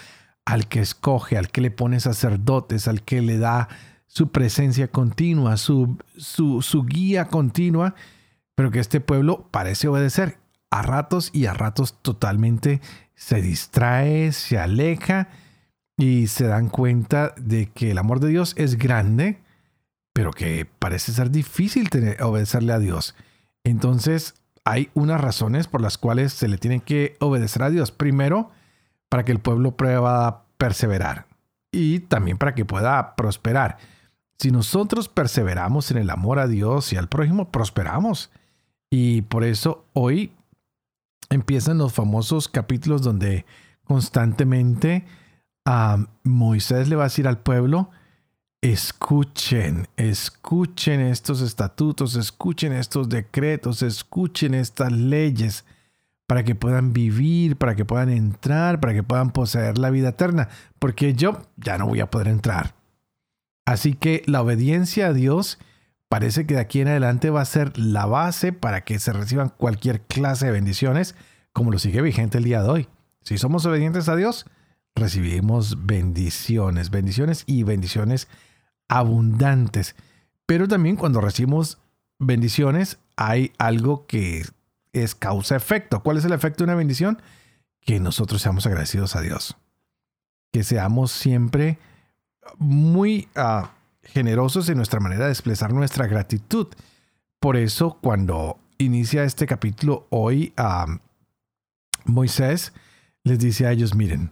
al 0.45 0.67
que 0.67 0.79
escoge, 0.79 1.37
al 1.37 1.49
que 1.49 1.61
le 1.61 1.71
pone 1.71 1.99
sacerdotes, 1.99 2.87
al 2.87 3.01
que 3.01 3.21
le 3.21 3.39
da 3.39 3.67
su 4.07 4.31
presencia 4.31 4.87
continua, 4.87 5.57
su, 5.57 5.97
su, 6.17 6.61
su 6.61 6.83
guía 6.85 7.25
continua 7.25 7.93
pero 8.59 8.71
que 8.71 8.81
este 8.81 8.99
pueblo 8.99 9.47
parece 9.51 9.87
obedecer 9.87 10.37
a 10.69 10.81
ratos 10.81 11.29
y 11.31 11.45
a 11.45 11.53
ratos 11.53 11.95
totalmente 12.01 12.81
se 13.15 13.41
distrae, 13.41 14.33
se 14.33 14.59
aleja 14.59 15.29
y 15.95 16.27
se 16.27 16.45
dan 16.45 16.67
cuenta 16.67 17.33
de 17.37 17.67
que 17.67 17.91
el 17.91 17.97
amor 17.97 18.19
de 18.19 18.27
Dios 18.27 18.55
es 18.57 18.77
grande, 18.77 19.39
pero 20.11 20.31
que 20.31 20.65
parece 20.65 21.13
ser 21.13 21.31
difícil 21.31 21.87
obedecerle 22.19 22.73
a 22.73 22.79
Dios. 22.79 23.15
Entonces 23.63 24.33
hay 24.65 24.89
unas 24.93 25.21
razones 25.21 25.67
por 25.67 25.79
las 25.79 25.97
cuales 25.97 26.33
se 26.33 26.49
le 26.49 26.57
tiene 26.57 26.81
que 26.81 27.15
obedecer 27.21 27.63
a 27.63 27.69
Dios. 27.69 27.91
Primero, 27.91 28.51
para 29.07 29.23
que 29.23 29.31
el 29.31 29.39
pueblo 29.39 29.77
pueda 29.77 30.43
perseverar 30.57 31.27
y 31.71 32.01
también 32.01 32.37
para 32.37 32.55
que 32.55 32.65
pueda 32.65 33.15
prosperar. 33.15 33.77
Si 34.37 34.51
nosotros 34.51 35.07
perseveramos 35.07 35.91
en 35.91 35.97
el 35.97 36.09
amor 36.09 36.39
a 36.39 36.47
Dios 36.47 36.91
y 36.91 36.97
al 36.97 37.07
prójimo, 37.07 37.51
prosperamos. 37.51 38.31
Y 38.89 39.21
por 39.23 39.43
eso 39.43 39.85
hoy 39.93 40.31
empiezan 41.29 41.77
los 41.77 41.93
famosos 41.93 42.47
capítulos 42.47 43.01
donde 43.01 43.45
constantemente 43.83 45.05
a 45.65 46.07
Moisés 46.23 46.87
le 46.89 46.95
va 46.95 47.03
a 47.03 47.07
decir 47.07 47.27
al 47.27 47.39
pueblo, 47.39 47.91
escuchen, 48.61 49.87
escuchen 49.95 51.01
estos 51.01 51.41
estatutos, 51.41 52.15
escuchen 52.15 52.73
estos 52.73 53.09
decretos, 53.09 53.83
escuchen 53.83 54.53
estas 54.53 54.91
leyes, 54.91 55.65
para 56.29 56.43
que 56.43 56.53
puedan 56.53 56.93
vivir, 56.93 57.57
para 57.57 57.75
que 57.75 57.85
puedan 57.85 58.09
entrar, 58.09 58.79
para 58.79 58.93
que 58.93 59.01
puedan 59.01 59.31
poseer 59.31 59.79
la 59.79 59.89
vida 59.89 60.09
eterna, 60.09 60.47
porque 60.77 61.15
yo 61.15 61.41
ya 61.57 61.79
no 61.79 61.87
voy 61.87 62.01
a 62.01 62.11
poder 62.11 62.27
entrar. 62.27 62.75
Así 63.65 63.95
que 63.95 64.21
la 64.27 64.43
obediencia 64.43 65.07
a 65.07 65.13
Dios 65.13 65.57
parece 66.09 66.45
que 66.45 66.55
de 66.55 66.59
aquí 66.59 66.81
en 66.81 66.89
adelante 66.89 67.29
va 67.29 67.41
a 67.41 67.45
ser 67.45 67.77
la 67.77 68.05
base 68.05 68.51
para 68.51 68.81
que 68.81 68.99
se 68.99 69.13
reciban 69.13 69.49
cualquier 69.49 70.01
clase 70.01 70.47
de 70.47 70.51
bendiciones, 70.51 71.15
como 71.53 71.71
lo 71.71 71.79
sigue 71.79 72.01
vigente 72.01 72.39
el 72.39 72.43
día 72.43 72.63
de 72.63 72.69
hoy. 72.69 72.87
Si 73.21 73.37
somos 73.37 73.65
obedientes 73.65 74.09
a 74.09 74.15
Dios, 74.15 74.45
recibimos 74.95 75.85
bendiciones, 75.85 76.89
bendiciones 76.89 77.43
y 77.45 77.63
bendiciones 77.63 78.27
abundantes. 78.87 79.95
Pero 80.45 80.67
también 80.67 80.95
cuando 80.95 81.21
recibimos 81.21 81.77
bendiciones 82.17 82.99
hay 83.15 83.53
algo 83.59 84.07
que 84.07 84.43
es 84.93 85.13
causa-efecto. 85.13 86.01
¿Cuál 86.01 86.17
es 86.17 86.25
el 86.25 86.33
efecto 86.33 86.63
de 86.63 86.71
una 86.71 86.75
bendición? 86.75 87.21
Que 87.81 87.99
nosotros 87.99 88.41
seamos 88.41 88.65
agradecidos 88.65 89.15
a 89.15 89.21
Dios. 89.21 89.57
Que 90.51 90.63
seamos 90.63 91.11
siempre 91.11 91.77
muy 92.57 93.27
ah, 93.35 93.71
generosos 94.13 94.69
en 94.69 94.77
nuestra 94.77 94.99
manera 94.99 95.25
de 95.25 95.31
expresar 95.31 95.73
nuestra 95.73 96.07
gratitud. 96.07 96.67
Por 97.39 97.57
eso 97.57 97.97
cuando 98.01 98.59
inicia 98.77 99.23
este 99.23 99.45
capítulo 99.45 100.07
hoy, 100.09 100.53
Moisés 102.05 102.73
les 103.23 103.39
dice 103.39 103.67
a 103.67 103.71
ellos, 103.71 103.95
miren, 103.95 104.31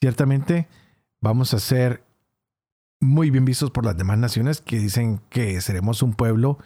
ciertamente 0.00 0.68
vamos 1.20 1.54
a 1.54 1.58
ser 1.58 2.02
muy 3.00 3.30
bien 3.30 3.44
vistos 3.44 3.70
por 3.70 3.84
las 3.84 3.96
demás 3.96 4.18
naciones 4.18 4.60
que 4.60 4.78
dicen 4.78 5.20
que 5.28 5.60
seremos 5.60 6.02
un 6.02 6.14
pueblo 6.14 6.58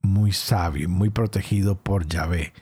muy 0.00 0.32
sabio, 0.32 0.88
muy 0.88 1.10
protegido 1.10 1.76
por 1.76 2.06
Yahvé. 2.06 2.52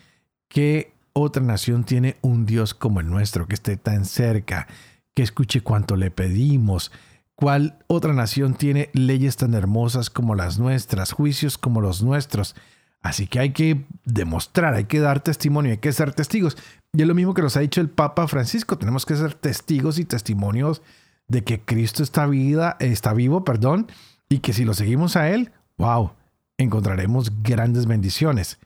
¿Qué 0.48 0.92
otra 1.12 1.42
nación 1.42 1.84
tiene 1.84 2.16
un 2.22 2.46
Dios 2.46 2.74
como 2.74 3.00
el 3.00 3.08
nuestro, 3.08 3.46
que 3.46 3.54
esté 3.54 3.76
tan 3.76 4.04
cerca, 4.04 4.66
que 5.14 5.22
escuche 5.22 5.62
cuanto 5.62 5.96
le 5.96 6.10
pedimos, 6.10 6.92
¿Cuál 7.36 7.78
otra 7.86 8.14
nación 8.14 8.54
tiene 8.54 8.88
leyes 8.94 9.36
tan 9.36 9.52
hermosas 9.52 10.08
como 10.08 10.34
las 10.34 10.58
nuestras, 10.58 11.12
juicios 11.12 11.58
como 11.58 11.82
los 11.82 12.02
nuestros? 12.02 12.56
Así 13.02 13.26
que 13.26 13.38
hay 13.38 13.52
que 13.52 13.84
demostrar, 14.04 14.74
hay 14.74 14.86
que 14.86 15.00
dar 15.00 15.20
testimonio, 15.20 15.72
hay 15.72 15.78
que 15.78 15.92
ser 15.92 16.14
testigos. 16.14 16.56
Y 16.94 17.02
es 17.02 17.06
lo 17.06 17.14
mismo 17.14 17.34
que 17.34 17.42
nos 17.42 17.56
ha 17.56 17.60
dicho 17.60 17.82
el 17.82 17.90
Papa 17.90 18.26
Francisco, 18.26 18.78
tenemos 18.78 19.04
que 19.04 19.16
ser 19.16 19.34
testigos 19.34 19.98
y 19.98 20.06
testimonios 20.06 20.80
de 21.28 21.44
que 21.44 21.60
Cristo 21.60 22.02
está, 22.02 22.26
vida, 22.26 22.76
está 22.80 23.12
vivo, 23.12 23.44
perdón, 23.44 23.86
y 24.30 24.38
que 24.38 24.54
si 24.54 24.64
lo 24.64 24.72
seguimos 24.72 25.16
a 25.16 25.28
Él, 25.28 25.52
wow, 25.76 26.12
encontraremos 26.56 27.42
grandes 27.42 27.86
bendiciones. 27.86 28.58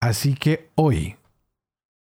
Así 0.00 0.34
que 0.34 0.68
hoy, 0.74 1.16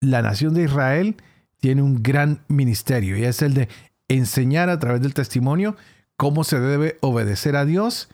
la 0.01 0.23
nación 0.23 0.55
de 0.55 0.65
Israel 0.65 1.17
tiene 1.59 1.83
un 1.83 2.03
gran 2.03 2.41
ministerio 2.49 3.17
y 3.17 3.25
es 3.25 3.43
el 3.43 3.55
de 3.55 3.69
enseñar 4.09 4.69
a 4.69 4.79
través 4.79 5.03
del 5.03 5.15
testimonio 5.15 5.77
cómo 6.17 6.45
se 6.45 6.61
debe 6.61 6.99
obedecer 7.01 7.57
a 7.57 7.65
Dios 7.65 8.09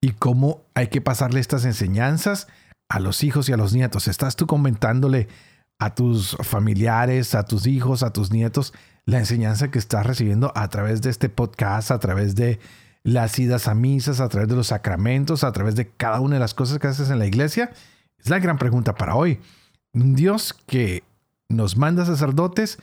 y 0.00 0.10
cómo 0.10 0.62
hay 0.74 0.88
que 0.88 1.00
pasarle 1.00 1.40
estas 1.40 1.64
enseñanzas 1.64 2.48
a 2.88 3.00
los 3.00 3.24
hijos 3.24 3.48
y 3.48 3.52
a 3.52 3.56
los 3.56 3.72
nietos. 3.72 4.08
¿Estás 4.08 4.36
tú 4.36 4.46
comentándole 4.46 5.28
a 5.78 5.94
tus 5.94 6.36
familiares, 6.42 7.34
a 7.34 7.44
tus 7.44 7.66
hijos, 7.66 8.02
a 8.02 8.12
tus 8.12 8.30
nietos 8.30 8.72
la 9.06 9.18
enseñanza 9.18 9.70
que 9.70 9.78
estás 9.78 10.06
recibiendo 10.06 10.52
a 10.54 10.68
través 10.68 11.02
de 11.02 11.10
este 11.10 11.28
podcast, 11.28 11.90
a 11.90 11.98
través 11.98 12.34
de 12.34 12.58
las 13.02 13.38
idas 13.38 13.68
a 13.68 13.74
misas, 13.74 14.20
a 14.20 14.28
través 14.28 14.48
de 14.48 14.56
los 14.56 14.68
sacramentos, 14.68 15.44
a 15.44 15.52
través 15.52 15.76
de 15.76 15.88
cada 15.88 16.20
una 16.20 16.36
de 16.36 16.40
las 16.40 16.54
cosas 16.54 16.78
que 16.78 16.86
haces 16.86 17.10
en 17.10 17.18
la 17.18 17.26
iglesia? 17.26 17.70
Es 18.18 18.30
la 18.30 18.38
gran 18.38 18.56
pregunta 18.56 18.94
para 18.94 19.14
hoy. 19.14 19.40
Un 19.92 20.14
Dios 20.14 20.54
que 20.66 21.04
nos 21.48 21.76
manda 21.76 22.06
sacerdotes 22.06 22.78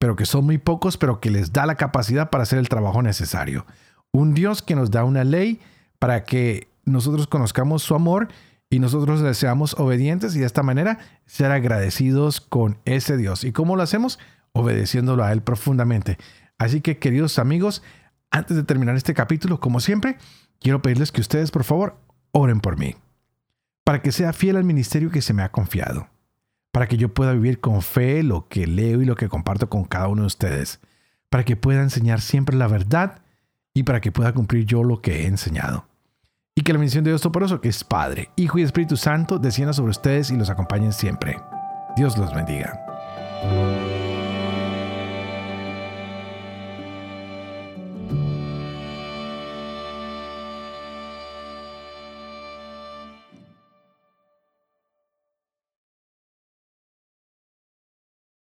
pero 0.00 0.16
que 0.16 0.24
son 0.24 0.46
muy 0.46 0.56
pocos, 0.56 0.96
pero 0.96 1.20
que 1.20 1.30
les 1.30 1.52
da 1.52 1.66
la 1.66 1.74
capacidad 1.74 2.30
para 2.30 2.44
hacer 2.44 2.58
el 2.58 2.70
trabajo 2.70 3.02
necesario. 3.02 3.66
Un 4.12 4.32
Dios 4.32 4.62
que 4.62 4.74
nos 4.74 4.90
da 4.90 5.04
una 5.04 5.24
ley 5.24 5.60
para 5.98 6.24
que 6.24 6.68
nosotros 6.86 7.26
conozcamos 7.26 7.82
su 7.82 7.94
amor 7.94 8.28
y 8.70 8.78
nosotros 8.78 9.20
le 9.20 9.34
seamos 9.34 9.78
obedientes 9.78 10.34
y 10.34 10.38
de 10.38 10.46
esta 10.46 10.62
manera 10.62 10.98
ser 11.26 11.52
agradecidos 11.52 12.40
con 12.40 12.78
ese 12.86 13.18
Dios. 13.18 13.44
¿Y 13.44 13.52
cómo 13.52 13.76
lo 13.76 13.82
hacemos? 13.82 14.18
Obedeciéndolo 14.52 15.22
a 15.22 15.32
Él 15.32 15.42
profundamente. 15.42 16.16
Así 16.56 16.80
que 16.80 16.98
queridos 16.98 17.38
amigos, 17.38 17.82
antes 18.30 18.56
de 18.56 18.62
terminar 18.62 18.96
este 18.96 19.12
capítulo, 19.12 19.60
como 19.60 19.80
siempre, 19.80 20.16
quiero 20.60 20.80
pedirles 20.80 21.12
que 21.12 21.20
ustedes 21.20 21.50
por 21.50 21.64
favor 21.64 21.98
oren 22.32 22.60
por 22.60 22.78
mí, 22.78 22.96
para 23.84 24.00
que 24.00 24.12
sea 24.12 24.32
fiel 24.32 24.56
al 24.56 24.64
ministerio 24.64 25.10
que 25.10 25.20
se 25.20 25.34
me 25.34 25.42
ha 25.42 25.52
confiado 25.52 26.08
para 26.72 26.86
que 26.86 26.96
yo 26.96 27.12
pueda 27.12 27.32
vivir 27.32 27.60
con 27.60 27.82
fe 27.82 28.22
lo 28.22 28.48
que 28.48 28.66
leo 28.66 29.02
y 29.02 29.04
lo 29.04 29.16
que 29.16 29.28
comparto 29.28 29.68
con 29.68 29.84
cada 29.84 30.08
uno 30.08 30.22
de 30.22 30.26
ustedes, 30.26 30.80
para 31.28 31.44
que 31.44 31.56
pueda 31.56 31.82
enseñar 31.82 32.20
siempre 32.20 32.56
la 32.56 32.68
verdad 32.68 33.22
y 33.74 33.82
para 33.82 34.00
que 34.00 34.12
pueda 34.12 34.32
cumplir 34.32 34.66
yo 34.66 34.82
lo 34.82 35.00
que 35.00 35.22
he 35.22 35.26
enseñado. 35.26 35.86
Y 36.54 36.62
que 36.62 36.72
la 36.72 36.78
bendición 36.78 37.04
de 37.04 37.10
Dios 37.10 37.22
Toporoso, 37.22 37.60
que 37.60 37.68
es 37.68 37.84
Padre, 37.84 38.30
Hijo 38.36 38.58
y 38.58 38.62
Espíritu 38.62 38.96
Santo, 38.96 39.38
descienda 39.38 39.72
sobre 39.72 39.90
ustedes 39.90 40.30
y 40.30 40.36
los 40.36 40.50
acompañen 40.50 40.92
siempre. 40.92 41.36
Dios 41.96 42.18
los 42.18 42.34
bendiga. 42.34 42.78